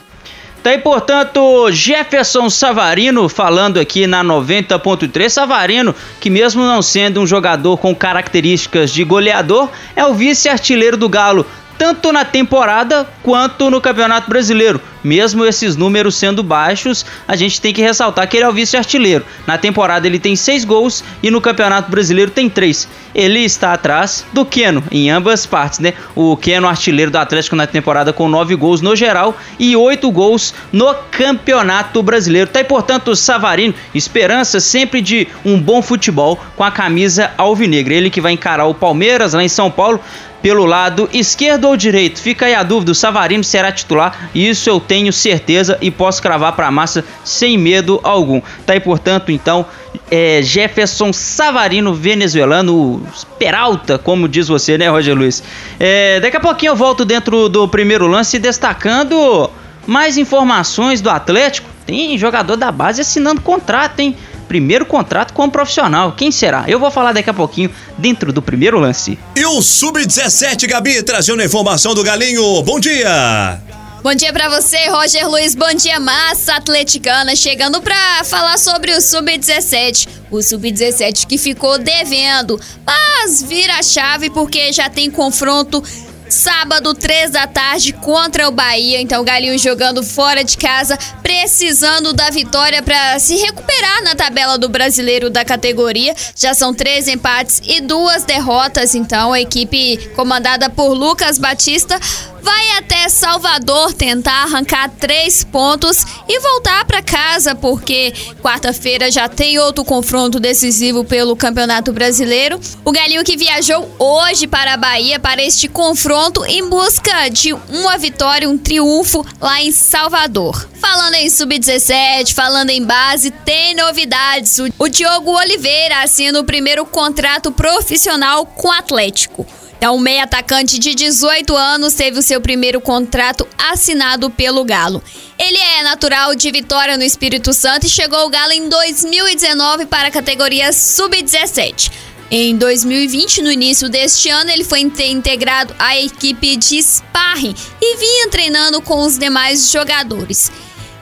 Tá 0.66 0.72
aí, 0.72 0.80
portanto, 0.80 1.72
Jefferson 1.72 2.50
Savarino 2.50 3.30
falando 3.30 3.80
aqui 3.80 4.08
na 4.08 4.24
90.3. 4.24 5.30
Savarino, 5.30 5.94
que 6.20 6.28
mesmo 6.28 6.64
não 6.64 6.82
sendo 6.82 7.22
um 7.22 7.28
jogador 7.28 7.78
com 7.78 7.94
características 7.94 8.90
de 8.90 9.04
goleador, 9.04 9.70
é 9.96 10.04
o 10.04 10.16
vice-artilheiro 10.16 10.98
do 10.98 11.08
Galo 11.08 11.46
tanto 11.78 12.12
na 12.12 12.26
temporada 12.26 13.08
quanto 13.22 13.70
no 13.70 13.82
Campeonato 13.82 14.30
Brasileiro. 14.30 14.82
Mesmo 15.04 15.46
esses 15.46 15.76
números 15.76 16.16
sendo 16.16 16.42
baixos, 16.42 17.06
a 17.28 17.36
gente 17.36 17.62
tem 17.62 17.72
que 17.72 17.82
ressaltar 17.82 18.28
que 18.28 18.38
ele 18.38 18.46
é 18.46 18.50
o 18.50 18.54
vice-artilheiro. 18.54 19.24
Na 19.46 19.56
temporada 19.56 20.08
ele 20.08 20.18
tem 20.18 20.36
6 20.36 20.66
gols 20.66 21.04
e 21.22 21.30
no 21.30 21.40
Campeonato 21.40 21.92
Brasileiro 21.92 22.32
tem 22.32 22.50
3. 22.50 22.88
Ele 23.14 23.42
está 23.42 23.74
atrás 23.74 24.26
do 24.34 24.44
Keno 24.44 24.84
em 24.92 25.12
ambas 25.12 25.46
partes, 25.46 25.78
né? 25.78 25.94
O 26.16 26.36
Keno 26.36 26.68
artilheiro 26.68 27.12
do 27.12 27.20
Atlético 27.20 27.56
na 27.56 27.68
temporada 27.68 28.12
com 28.12 28.28
9 28.28 28.56
gols 28.56 28.82
no 28.82 28.96
geral 28.96 29.38
e 29.60 29.76
8 29.76 30.10
gols 30.10 30.56
no 30.74 30.92
Campeonato 31.12 32.02
Brasileiro. 32.02 32.50
Tá 32.50 32.60
aí, 32.60 32.66
portanto, 32.66 33.10
o 33.10 33.16
Savarino, 33.16 33.76
esperança 33.94 34.60
sempre 34.60 35.02
de 35.02 35.28
um 35.46 35.60
bom 35.60 35.84
futebol 35.84 36.40
com 36.56 36.64
a 36.64 36.72
camisa 36.72 37.32
alvinegra. 37.38 37.94
Ele 37.94 38.10
que 38.10 38.22
vai 38.22 38.32
encarar 38.32 38.66
o 38.66 38.74
Palmeiras 38.74 39.34
lá 39.34 39.44
em 39.44 39.50
São 39.50 39.70
Paulo 39.70 40.02
pelo 40.46 40.64
lado 40.64 41.10
esquerdo 41.12 41.66
ou 41.66 41.76
direito? 41.76 42.22
Fica 42.22 42.46
aí 42.46 42.54
a 42.54 42.62
dúvida, 42.62 42.92
o 42.92 42.94
Savarino 42.94 43.44
será 43.44 43.72
titular, 43.72 44.30
isso 44.36 44.70
eu 44.70 44.80
tenho 44.80 45.12
certeza 45.12 45.76
e 45.82 45.90
posso 45.90 46.22
cravar 46.22 46.54
para 46.54 46.68
a 46.68 46.72
massa 46.72 47.04
sem 47.24 47.58
medo 47.58 48.00
algum. 48.04 48.40
Tá 48.64 48.74
aí, 48.74 48.80
portanto, 48.80 49.32
então, 49.32 49.66
é 50.12 50.44
Jefferson 50.44 51.12
Savarino, 51.12 51.96
venezuelano, 51.96 53.02
Peralta, 53.40 53.98
como 53.98 54.28
diz 54.28 54.48
você, 54.48 54.78
né, 54.78 54.88
Roger 54.88 55.18
Luiz? 55.18 55.42
É, 55.80 56.20
daqui 56.20 56.38
a 56.38 56.40
pouquinho 56.40 56.74
eu 56.74 56.76
volto 56.76 57.04
dentro 57.04 57.50
do 57.50 57.68
primeiro 57.68 58.06
lance 58.06 58.38
destacando 58.38 59.50
mais 59.88 60.16
informações 60.16 61.02
do 61.02 61.10
Atlético. 61.10 61.68
Tem 61.88 62.16
jogador 62.20 62.56
da 62.56 62.72
base 62.72 63.02
assinando 63.02 63.42
contrato, 63.42 64.00
hein? 64.00 64.16
Primeiro 64.48 64.86
contrato 64.86 65.34
como 65.34 65.52
profissional. 65.52 66.14
Quem 66.14 66.32
será? 66.32 66.66
Eu 66.68 66.80
vou 66.80 66.92
falar 66.92 67.12
daqui 67.14 67.30
a 67.30 67.34
pouquinho 67.34 67.70
dentro 67.98 68.32
do 68.32 68.42
primeiro 68.42 68.80
lance. 68.80 69.18
E 69.36 69.46
o 69.46 69.62
Sub-17, 69.62 70.68
Gabi, 70.68 71.04
trazendo 71.04 71.42
a 71.42 71.46
informação 71.46 71.94
do 71.94 72.04
Galinho. 72.04 72.62
Bom 72.64 72.80
dia! 72.80 73.62
Bom 74.06 74.14
dia 74.14 74.32
para 74.32 74.48
você, 74.50 74.88
Roger 74.88 75.28
Luiz. 75.28 75.56
Bom 75.56 75.74
dia, 75.74 76.00
massa 76.00 76.58
atleticana. 76.58 77.36
Chegando 77.36 77.82
para 77.82 78.24
falar 78.24 78.60
sobre 78.60 78.92
o 78.92 79.02
Sub-17. 79.02 80.08
O 80.30 80.44
Sub-17 80.44 81.26
que 81.26 81.40
ficou 81.40 81.80
devendo, 81.80 82.60
mas 82.86 83.42
vira 83.42 83.80
a 83.80 83.82
chave 83.82 84.30
porque 84.30 84.72
já 84.72 84.92
tem 84.92 85.10
confronto 85.10 85.84
Sábado, 86.30 86.94
três 86.94 87.32
da 87.32 87.46
tarde, 87.46 87.94
contra 87.94 88.48
o 88.48 88.52
Bahia. 88.52 89.00
Então, 89.00 89.24
Galinho 89.24 89.58
jogando 89.60 90.04
fora 90.04 90.44
de 90.44 90.58
casa, 90.58 90.98
precisando 91.22 92.14
da 92.14 92.30
vitória 92.30 92.82
para 92.82 93.20
se 93.20 93.36
recuperar 93.36 94.04
na 94.04 94.16
tabela 94.16 94.58
do 94.58 94.68
brasileiro 94.68 95.30
da 95.30 95.46
categoria. 95.46 96.16
Já 96.36 96.54
são 96.54 96.74
três 96.74 97.08
empates 97.08 97.62
e 97.66 97.80
duas 97.80 98.24
derrotas. 98.24 98.96
Então, 98.96 99.34
a 99.34 99.42
equipe 99.42 99.98
comandada 100.16 100.70
por 100.70 100.94
Lucas 100.94 101.38
Batista 101.38 102.00
vai 102.46 102.78
até 102.78 103.10
Salvador 103.10 103.92
tentar 103.94 104.44
arrancar 104.44 104.88
três 105.00 105.44
pontos 105.44 106.06
e 106.30 106.40
voltar 106.40 106.86
para 106.86 107.02
casa, 107.02 107.56
porque 107.56 108.14
quarta-feira 108.40 109.10
já 109.12 109.28
tem 109.28 109.58
outro 109.58 109.84
confronto 109.84 110.40
decisivo 110.40 111.04
pelo 111.04 111.36
Campeonato 111.36 111.92
Brasileiro. 111.92 112.60
O 112.86 112.92
Galinho 112.92 113.24
que 113.24 113.36
viajou 113.36 113.90
hoje 113.98 114.46
para 114.46 114.76
a 114.76 114.78
Bahia 114.78 115.20
para 115.20 115.44
este 115.44 115.68
confronto 115.68 116.46
em 116.46 116.70
busca 116.70 117.30
de 117.30 117.52
uma 117.52 117.98
vitória, 117.98 118.48
um 118.48 118.60
triunfo 118.60 119.26
lá 119.42 119.60
em 119.60 119.72
Salvador. 119.72 120.70
Falando 120.80 121.16
em 121.16 121.28
sub-17, 121.28 122.32
falando 122.32 122.70
em 122.70 122.84
base, 122.84 123.32
tem 123.32 123.74
novidades. 123.74 124.60
O 124.78 124.88
Diogo 124.88 125.32
Oliveira 125.32 126.04
assina 126.04 126.40
o 126.40 126.44
primeiro 126.44 126.86
contrato 126.86 127.52
profissional 127.52 128.46
com 128.46 128.68
o 128.68 128.72
Atlético. 128.72 129.48
É 129.86 129.90
um 129.92 130.00
meia 130.00 130.24
atacante 130.24 130.80
de 130.80 130.96
18 130.96 131.56
anos 131.56 131.94
teve 131.94 132.18
o 132.18 132.22
seu 132.24 132.42
primeiro 132.42 132.82
contrato 132.82 133.48
assinado 133.56 134.32
pelo 134.32 134.66
Galo. 134.66 135.04
Ele 135.38 135.60
é 135.60 135.84
natural 135.84 136.34
de 136.34 136.50
Vitória 136.50 136.98
no 136.98 137.04
Espírito 137.04 137.54
Santo 137.54 137.86
e 137.86 137.90
chegou 137.90 138.18
ao 138.18 138.28
Galo 138.32 138.52
em 138.52 138.68
2019 138.68 139.86
para 139.86 140.08
a 140.08 140.12
categoria 140.12 140.74
sub-17. 140.74 141.92
Em 142.32 142.58
2020, 142.58 143.44
no 143.44 143.52
início 143.52 143.88
deste 143.88 144.28
ano, 144.28 144.50
ele 144.50 144.64
foi 144.64 144.80
integrado 144.80 145.76
à 145.78 145.96
equipe 145.96 146.56
de 146.56 146.82
sparring 146.82 147.54
e 147.80 147.98
vinha 147.98 148.30
treinando 148.30 148.82
com 148.82 149.06
os 149.06 149.20
demais 149.20 149.70
jogadores. 149.70 150.52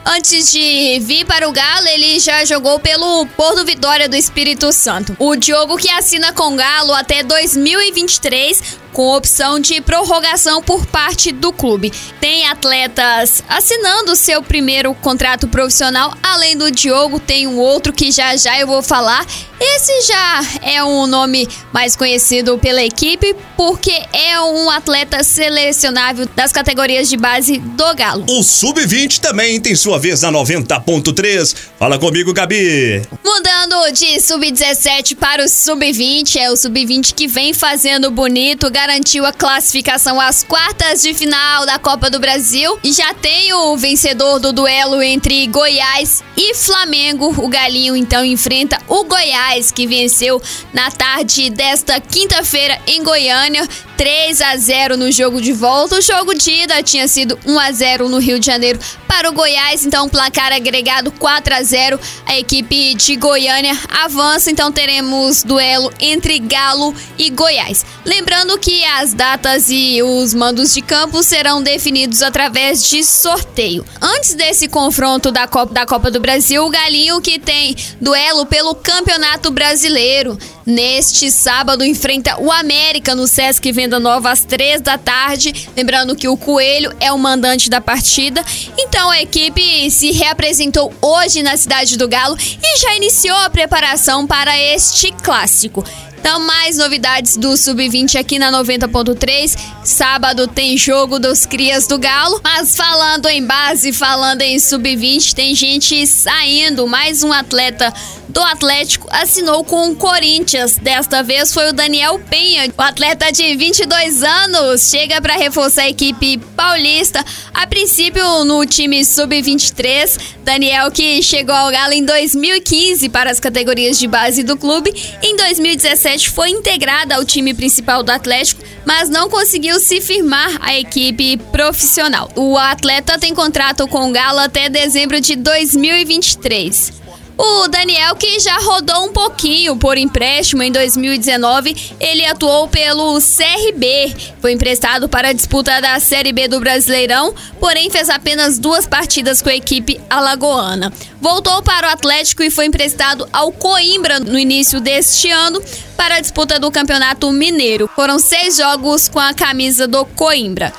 Antes 0.06 0.52
de 0.52 1.00
vir 1.00 1.24
para 1.24 1.48
o 1.48 1.52
Galo, 1.52 1.86
ele 1.88 2.20
já 2.20 2.44
jogou 2.44 2.78
pelo 2.78 3.26
Porto 3.28 3.64
Vitória 3.64 4.06
do 4.06 4.14
Espírito 4.14 4.70
Santo. 4.70 5.16
O 5.18 5.34
Diogo 5.34 5.78
que 5.78 5.88
assina 5.90 6.30
com 6.30 6.52
o 6.52 6.56
Galo 6.56 6.92
até 6.92 7.22
2023 7.22 8.84
com 8.92 9.08
opção 9.16 9.58
de 9.58 9.80
prorrogação 9.80 10.62
por 10.62 10.86
parte 10.86 11.32
do 11.32 11.52
clube. 11.52 11.92
Tem 12.20 12.46
atletas 12.46 13.42
assinando 13.48 14.14
seu 14.14 14.40
primeiro 14.42 14.94
contrato 14.94 15.48
profissional, 15.48 16.14
além 16.22 16.56
do 16.56 16.70
Diogo, 16.70 17.18
tem 17.18 17.46
um 17.46 17.58
outro 17.58 17.92
que 17.92 18.12
já 18.12 18.36
já 18.36 18.58
eu 18.58 18.66
vou 18.66 18.82
falar. 18.82 19.26
Esse 19.66 20.02
já 20.02 20.42
é 20.62 20.84
um 20.84 21.06
nome 21.06 21.48
mais 21.72 21.96
conhecido 21.96 22.58
pela 22.58 22.82
equipe, 22.82 23.34
porque 23.56 23.92
é 24.12 24.38
um 24.40 24.68
atleta 24.68 25.24
selecionável 25.24 26.28
das 26.36 26.52
categorias 26.52 27.08
de 27.08 27.16
base 27.16 27.58
do 27.58 27.94
Galo. 27.94 28.26
O 28.28 28.42
Sub-20 28.42 29.20
também 29.20 29.58
tem 29.58 29.74
sua 29.74 29.98
vez 29.98 30.20
na 30.20 30.30
90.3. 30.30 31.56
Fala 31.78 31.98
comigo, 31.98 32.34
Gabi. 32.34 33.02
Mudando 33.24 33.90
de 33.92 34.20
Sub-17 34.20 35.16
para 35.16 35.42
o 35.42 35.48
Sub-20, 35.48 36.36
é 36.36 36.50
o 36.50 36.56
Sub-20 36.56 37.14
que 37.14 37.26
vem 37.26 37.54
fazendo 37.54 38.10
bonito, 38.10 38.70
garantiu 38.70 39.24
a 39.24 39.32
classificação 39.32 40.20
às 40.20 40.42
quartas 40.42 41.00
de 41.00 41.14
final 41.14 41.64
da 41.64 41.78
Copa 41.78 42.10
do 42.10 42.20
Brasil 42.20 42.78
e 42.84 42.92
já 42.92 43.14
tem 43.14 43.52
o 43.54 43.76
vencedor 43.78 44.38
do 44.38 44.52
duelo 44.52 45.02
entre 45.02 45.46
Goiás 45.46 46.22
e 46.36 46.54
Flamengo. 46.54 47.34
O 47.38 47.48
Galinho 47.48 47.96
então 47.96 48.24
enfrenta 48.24 48.78
o 48.88 49.04
Goiás, 49.04 49.53
que 49.70 49.86
venceu 49.86 50.40
na 50.72 50.90
tarde 50.90 51.50
desta 51.50 52.00
quinta-feira 52.00 52.78
em 52.86 53.02
Goiânia. 53.02 53.68
3 53.96 54.40
a 54.40 54.56
0 54.56 54.96
no 54.96 55.10
jogo 55.12 55.40
de 55.40 55.52
volta. 55.52 55.96
O 55.96 56.02
jogo 56.02 56.34
de 56.34 56.50
ida 56.50 56.82
tinha 56.82 57.06
sido 57.06 57.38
1 57.46 57.58
a 57.58 57.72
0 57.72 58.08
no 58.08 58.18
Rio 58.18 58.40
de 58.40 58.46
Janeiro 58.46 58.78
para 59.06 59.30
o 59.30 59.32
Goiás, 59.32 59.86
então 59.86 60.08
placar 60.08 60.52
agregado 60.52 61.12
4 61.12 61.54
a 61.54 61.62
0. 61.62 62.00
A 62.26 62.36
equipe 62.36 62.94
de 62.94 63.14
Goiânia 63.16 63.78
avança, 63.88 64.50
então 64.50 64.72
teremos 64.72 65.44
duelo 65.44 65.92
entre 66.00 66.38
Galo 66.40 66.94
e 67.16 67.30
Goiás. 67.30 67.86
Lembrando 68.04 68.58
que 68.58 68.84
as 68.84 69.14
datas 69.14 69.66
e 69.70 70.02
os 70.02 70.34
mandos 70.34 70.74
de 70.74 70.82
campo 70.82 71.22
serão 71.22 71.62
definidos 71.62 72.22
através 72.22 72.82
de 72.82 73.04
sorteio. 73.04 73.86
Antes 74.00 74.34
desse 74.34 74.68
confronto 74.68 75.30
da 75.30 75.46
Copa, 75.46 75.72
da 75.72 75.86
Copa 75.86 76.10
do 76.10 76.20
Brasil, 76.20 76.64
o 76.64 76.70
Galinho 76.70 77.20
que 77.20 77.38
tem 77.38 77.76
duelo 78.00 78.44
pelo 78.46 78.74
Campeonato 78.74 79.33
Brasileiro. 79.50 80.38
Neste 80.64 81.30
sábado 81.30 81.84
enfrenta 81.84 82.40
o 82.40 82.50
América 82.50 83.14
no 83.14 83.26
Sesc 83.26 83.70
Venda 83.72 84.00
Nova 84.00 84.30
às 84.30 84.44
três 84.44 84.80
da 84.80 84.96
tarde. 84.96 85.68
Lembrando 85.76 86.16
que 86.16 86.28
o 86.28 86.36
Coelho 86.36 86.94
é 87.00 87.12
o 87.12 87.18
mandante 87.18 87.68
da 87.68 87.80
partida. 87.80 88.44
Então 88.78 89.10
a 89.10 89.20
equipe 89.20 89.90
se 89.90 90.12
reapresentou 90.12 90.92
hoje 91.02 91.42
na 91.42 91.56
cidade 91.56 91.96
do 91.96 92.08
Galo 92.08 92.36
e 92.38 92.78
já 92.78 92.94
iniciou 92.96 93.36
a 93.36 93.50
preparação 93.50 94.26
para 94.26 94.58
este 94.58 95.12
clássico. 95.12 95.84
Então, 96.26 96.40
mais 96.40 96.78
novidades 96.78 97.36
do 97.36 97.54
Sub-20 97.54 98.18
aqui 98.18 98.38
na 98.38 98.50
90.3. 98.50 99.58
Sábado 99.84 100.48
tem 100.48 100.78
jogo 100.78 101.18
dos 101.18 101.44
Crias 101.44 101.86
do 101.86 101.98
Galo. 101.98 102.40
Mas 102.42 102.74
falando 102.74 103.26
em 103.26 103.44
base, 103.44 103.92
falando 103.92 104.40
em 104.40 104.58
Sub-20, 104.58 105.34
tem 105.34 105.54
gente 105.54 106.06
saindo. 106.06 106.86
Mais 106.86 107.22
um 107.22 107.30
atleta 107.30 107.92
do 108.34 108.42
Atlético 108.42 109.06
assinou 109.10 109.62
com 109.64 109.90
o 109.90 109.96
Corinthians. 109.96 110.76
Desta 110.76 111.22
vez 111.22 111.52
foi 111.52 111.68
o 111.68 111.72
Daniel 111.72 112.18
Penha, 112.18 112.72
o 112.76 112.82
atleta 112.82 113.30
de 113.30 113.54
22 113.54 114.22
anos, 114.22 114.90
chega 114.90 115.20
para 115.20 115.34
reforçar 115.34 115.82
a 115.82 115.88
equipe 115.90 116.38
paulista. 116.56 117.24
A 117.52 117.66
princípio 117.66 118.44
no 118.44 118.66
time 118.66 119.04
sub-23, 119.04 120.18
Daniel 120.42 120.90
que 120.90 121.22
chegou 121.22 121.54
ao 121.54 121.70
Galo 121.70 121.92
em 121.92 122.04
2015 122.04 123.08
para 123.10 123.30
as 123.30 123.38
categorias 123.38 123.98
de 123.98 124.08
base 124.08 124.42
do 124.42 124.56
clube, 124.56 124.92
em 125.22 125.36
2017 125.36 126.13
foi 126.22 126.50
integrada 126.50 127.16
ao 127.16 127.24
time 127.24 127.52
principal 127.52 128.02
do 128.02 128.10
Atlético, 128.10 128.62
mas 128.84 129.08
não 129.08 129.28
conseguiu 129.28 129.80
se 129.80 130.00
firmar 130.00 130.56
a 130.60 130.78
equipe 130.78 131.36
profissional. 131.50 132.30
O 132.36 132.56
atleta 132.56 133.18
tem 133.18 133.34
contrato 133.34 133.88
com 133.88 134.08
o 134.08 134.12
Galo 134.12 134.38
até 134.38 134.68
dezembro 134.68 135.20
de 135.20 135.34
2023. 135.34 137.03
O 137.36 137.66
Daniel, 137.66 138.14
que 138.14 138.38
já 138.38 138.56
rodou 138.58 139.06
um 139.06 139.12
pouquinho 139.12 139.76
por 139.76 139.98
empréstimo 139.98 140.62
em 140.62 140.70
2019, 140.70 141.96
ele 141.98 142.24
atuou 142.24 142.68
pelo 142.68 143.18
CRB, 143.20 144.14
foi 144.40 144.52
emprestado 144.52 145.08
para 145.08 145.28
a 145.28 145.32
disputa 145.32 145.80
da 145.80 145.98
Série 145.98 146.32
B 146.32 146.46
do 146.46 146.60
Brasileirão, 146.60 147.34
porém 147.58 147.90
fez 147.90 148.08
apenas 148.08 148.56
duas 148.58 148.86
partidas 148.86 149.42
com 149.42 149.48
a 149.48 149.54
equipe 149.54 150.00
alagoana. 150.08 150.92
Voltou 151.20 151.60
para 151.62 151.88
o 151.88 151.90
Atlético 151.90 152.44
e 152.44 152.50
foi 152.50 152.66
emprestado 152.66 153.28
ao 153.32 153.50
Coimbra 153.50 154.20
no 154.20 154.38
início 154.38 154.80
deste 154.80 155.28
ano 155.28 155.60
para 155.96 156.16
a 156.16 156.20
disputa 156.20 156.60
do 156.60 156.70
Campeonato 156.70 157.30
Mineiro. 157.32 157.90
Foram 157.96 158.20
seis 158.20 158.56
jogos 158.56 159.08
com 159.08 159.18
a 159.18 159.34
camisa 159.34 159.88
do 159.88 160.04
Coimbra. 160.04 160.72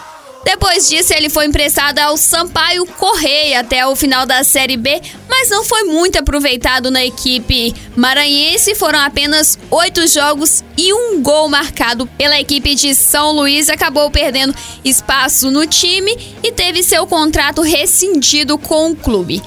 Depois 0.45 0.87
disso, 0.87 1.11
ele 1.11 1.27
foi 1.27 1.47
emprestado 1.47 1.97
ao 1.97 2.15
Sampaio 2.15 2.85
Correia 2.85 3.61
até 3.61 3.85
o 3.87 3.95
final 3.95 4.27
da 4.27 4.43
Série 4.43 4.77
B, 4.77 5.01
mas 5.27 5.49
não 5.49 5.65
foi 5.65 5.85
muito 5.85 6.19
aproveitado 6.19 6.91
na 6.91 7.03
equipe 7.03 7.73
maranhense. 7.95 8.75
Foram 8.75 8.99
apenas 8.99 9.57
oito 9.71 10.07
jogos 10.07 10.63
e 10.77 10.93
um 10.93 11.19
gol 11.19 11.49
marcado 11.49 12.05
pela 12.05 12.39
equipe 12.39 12.75
de 12.75 12.93
São 12.93 13.31
Luís. 13.31 13.69
Acabou 13.69 14.11
perdendo 14.11 14.55
espaço 14.83 15.49
no 15.49 15.65
time 15.65 16.15
e 16.43 16.51
teve 16.51 16.83
seu 16.83 17.07
contrato 17.07 17.63
rescindido 17.63 18.55
com 18.59 18.91
o 18.91 18.95
clube. 18.95 19.41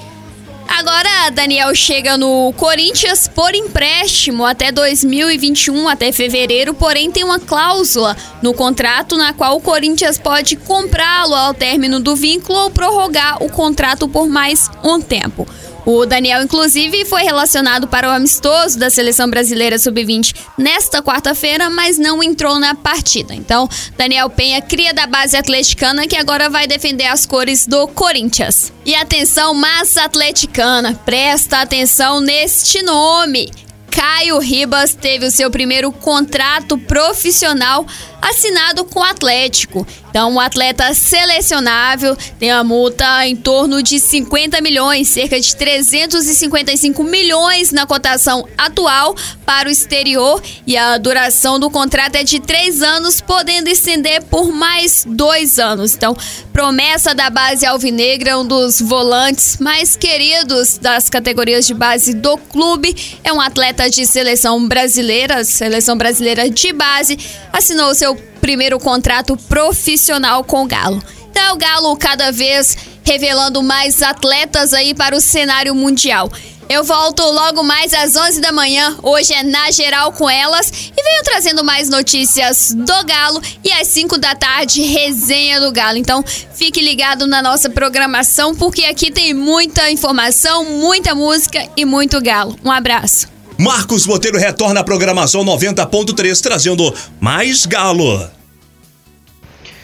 Agora 0.77 1.31
Daniel 1.31 1.73
chega 1.73 2.15
no 2.15 2.53
Corinthians 2.53 3.27
por 3.27 3.55
empréstimo 3.55 4.45
até 4.45 4.71
2021, 4.71 5.89
até 5.89 6.11
fevereiro, 6.11 6.75
porém 6.75 7.11
tem 7.11 7.23
uma 7.23 7.39
cláusula 7.39 8.15
no 8.41 8.53
contrato 8.53 9.17
na 9.17 9.33
qual 9.33 9.57
o 9.57 9.61
Corinthians 9.61 10.19
pode 10.19 10.55
comprá-lo 10.55 11.33
ao 11.33 11.55
término 11.55 11.99
do 11.99 12.15
vínculo 12.15 12.59
ou 12.59 12.69
prorrogar 12.69 13.43
o 13.43 13.49
contrato 13.49 14.07
por 14.07 14.29
mais 14.29 14.69
um 14.83 15.01
tempo. 15.01 15.47
O 15.85 16.05
Daniel, 16.05 16.43
inclusive, 16.43 17.05
foi 17.05 17.23
relacionado 17.23 17.87
para 17.87 18.07
o 18.07 18.11
amistoso 18.11 18.77
da 18.77 18.89
seleção 18.89 19.29
brasileira 19.29 19.79
sub-20 19.79 20.35
nesta 20.57 21.01
quarta-feira, 21.01 21.69
mas 21.69 21.97
não 21.97 22.21
entrou 22.21 22.59
na 22.59 22.75
partida. 22.75 23.33
Então, 23.33 23.67
Daniel 23.97 24.29
Penha, 24.29 24.61
cria 24.61 24.93
da 24.93 25.07
base 25.07 25.35
atleticana, 25.35 26.07
que 26.07 26.15
agora 26.17 26.49
vai 26.49 26.67
defender 26.67 27.05
as 27.05 27.25
cores 27.25 27.65
do 27.65 27.87
Corinthians. 27.87 28.71
E 28.85 28.93
atenção, 28.95 29.53
massa 29.53 30.03
atleticana, 30.03 30.93
presta 31.05 31.61
atenção 31.61 32.19
neste 32.19 32.81
nome. 32.81 33.49
Caio 33.89 34.37
Ribas 34.39 34.93
teve 34.93 35.25
o 35.25 35.31
seu 35.31 35.49
primeiro 35.49 35.91
contrato 35.91 36.77
profissional 36.77 37.85
assinado 38.21 38.85
com 38.85 38.99
o 38.99 39.03
Atlético. 39.03 39.85
Então, 40.09 40.33
um 40.33 40.39
atleta 40.39 40.91
selecionável 40.93 42.17
tem 42.39 42.49
a 42.49 42.63
multa 42.63 43.27
em 43.27 43.35
torno 43.35 43.83
de 43.83 43.99
50 43.99 44.59
milhões, 44.59 45.07
cerca 45.07 45.39
de 45.39 45.55
355 45.55 47.03
milhões 47.03 47.71
na 47.71 47.85
cotação 47.85 48.47
atual 48.57 49.15
para 49.45 49.69
o 49.69 49.71
exterior. 49.71 50.41
E 50.65 50.75
a 50.75 50.97
duração 50.97 51.59
do 51.59 51.69
contrato 51.69 52.15
é 52.15 52.23
de 52.23 52.39
três 52.39 52.81
anos, 52.81 53.21
podendo 53.21 53.69
estender 53.69 54.23
por 54.23 54.51
mais 54.51 55.05
dois 55.07 55.59
anos. 55.59 55.93
Então, 55.93 56.17
promessa 56.51 57.13
da 57.13 57.29
base 57.29 57.65
alvinegra, 57.65 58.39
um 58.39 58.45
dos 58.45 58.81
volantes 58.81 59.57
mais 59.59 59.95
queridos 59.95 60.77
das 60.79 61.07
categorias 61.07 61.67
de 61.67 61.73
base 61.73 62.13
do 62.13 62.37
clube. 62.37 63.19
É 63.23 63.31
um 63.31 63.39
atleta 63.39 63.89
de 63.89 64.05
seleção 64.05 64.67
brasileira, 64.67 65.43
seleção 65.43 65.95
brasileira 65.95 66.49
de 66.49 66.73
base. 66.73 67.17
Assinou 67.53 67.93
seu 67.93 68.08
primeiro 68.15 68.79
contrato 68.79 69.35
profissional 69.35 70.43
com 70.43 70.63
o 70.63 70.67
Galo. 70.67 71.03
Então, 71.29 71.55
o 71.55 71.57
Galo 71.57 71.95
cada 71.97 72.31
vez 72.31 72.77
revelando 73.03 73.63
mais 73.63 74.01
atletas 74.01 74.73
aí 74.73 74.93
para 74.93 75.15
o 75.15 75.21
cenário 75.21 75.73
mundial. 75.73 76.29
Eu 76.69 76.83
volto 76.83 77.23
logo 77.23 77.63
mais 77.63 77.95
às 77.95 78.15
11 78.15 78.39
da 78.39 78.51
manhã, 78.51 78.95
hoje 79.01 79.33
é 79.33 79.41
na 79.41 79.71
geral 79.71 80.11
com 80.11 80.29
elas, 80.29 80.71
e 80.95 81.03
venho 81.03 81.23
trazendo 81.23 81.63
mais 81.63 81.89
notícias 81.89 82.75
do 82.75 83.05
Galo 83.05 83.41
e 83.63 83.71
às 83.71 83.87
5 83.87 84.19
da 84.19 84.35
tarde, 84.35 84.83
resenha 84.83 85.59
do 85.59 85.71
Galo. 85.71 85.97
Então, 85.97 86.23
fique 86.53 86.79
ligado 86.79 87.25
na 87.25 87.41
nossa 87.41 87.71
programação, 87.71 88.53
porque 88.53 88.83
aqui 88.83 89.09
tem 89.09 89.33
muita 89.33 89.89
informação, 89.89 90.63
muita 90.63 91.15
música 91.15 91.67
e 91.75 91.85
muito 91.85 92.21
Galo. 92.21 92.55
Um 92.63 92.71
abraço. 92.71 93.38
Marcos 93.59 94.05
Botelho 94.05 94.39
retorna 94.39 94.79
à 94.79 94.83
programação 94.85 95.43
90.3, 95.43 96.41
trazendo 96.41 96.95
mais 97.19 97.65
Galo. 97.65 98.25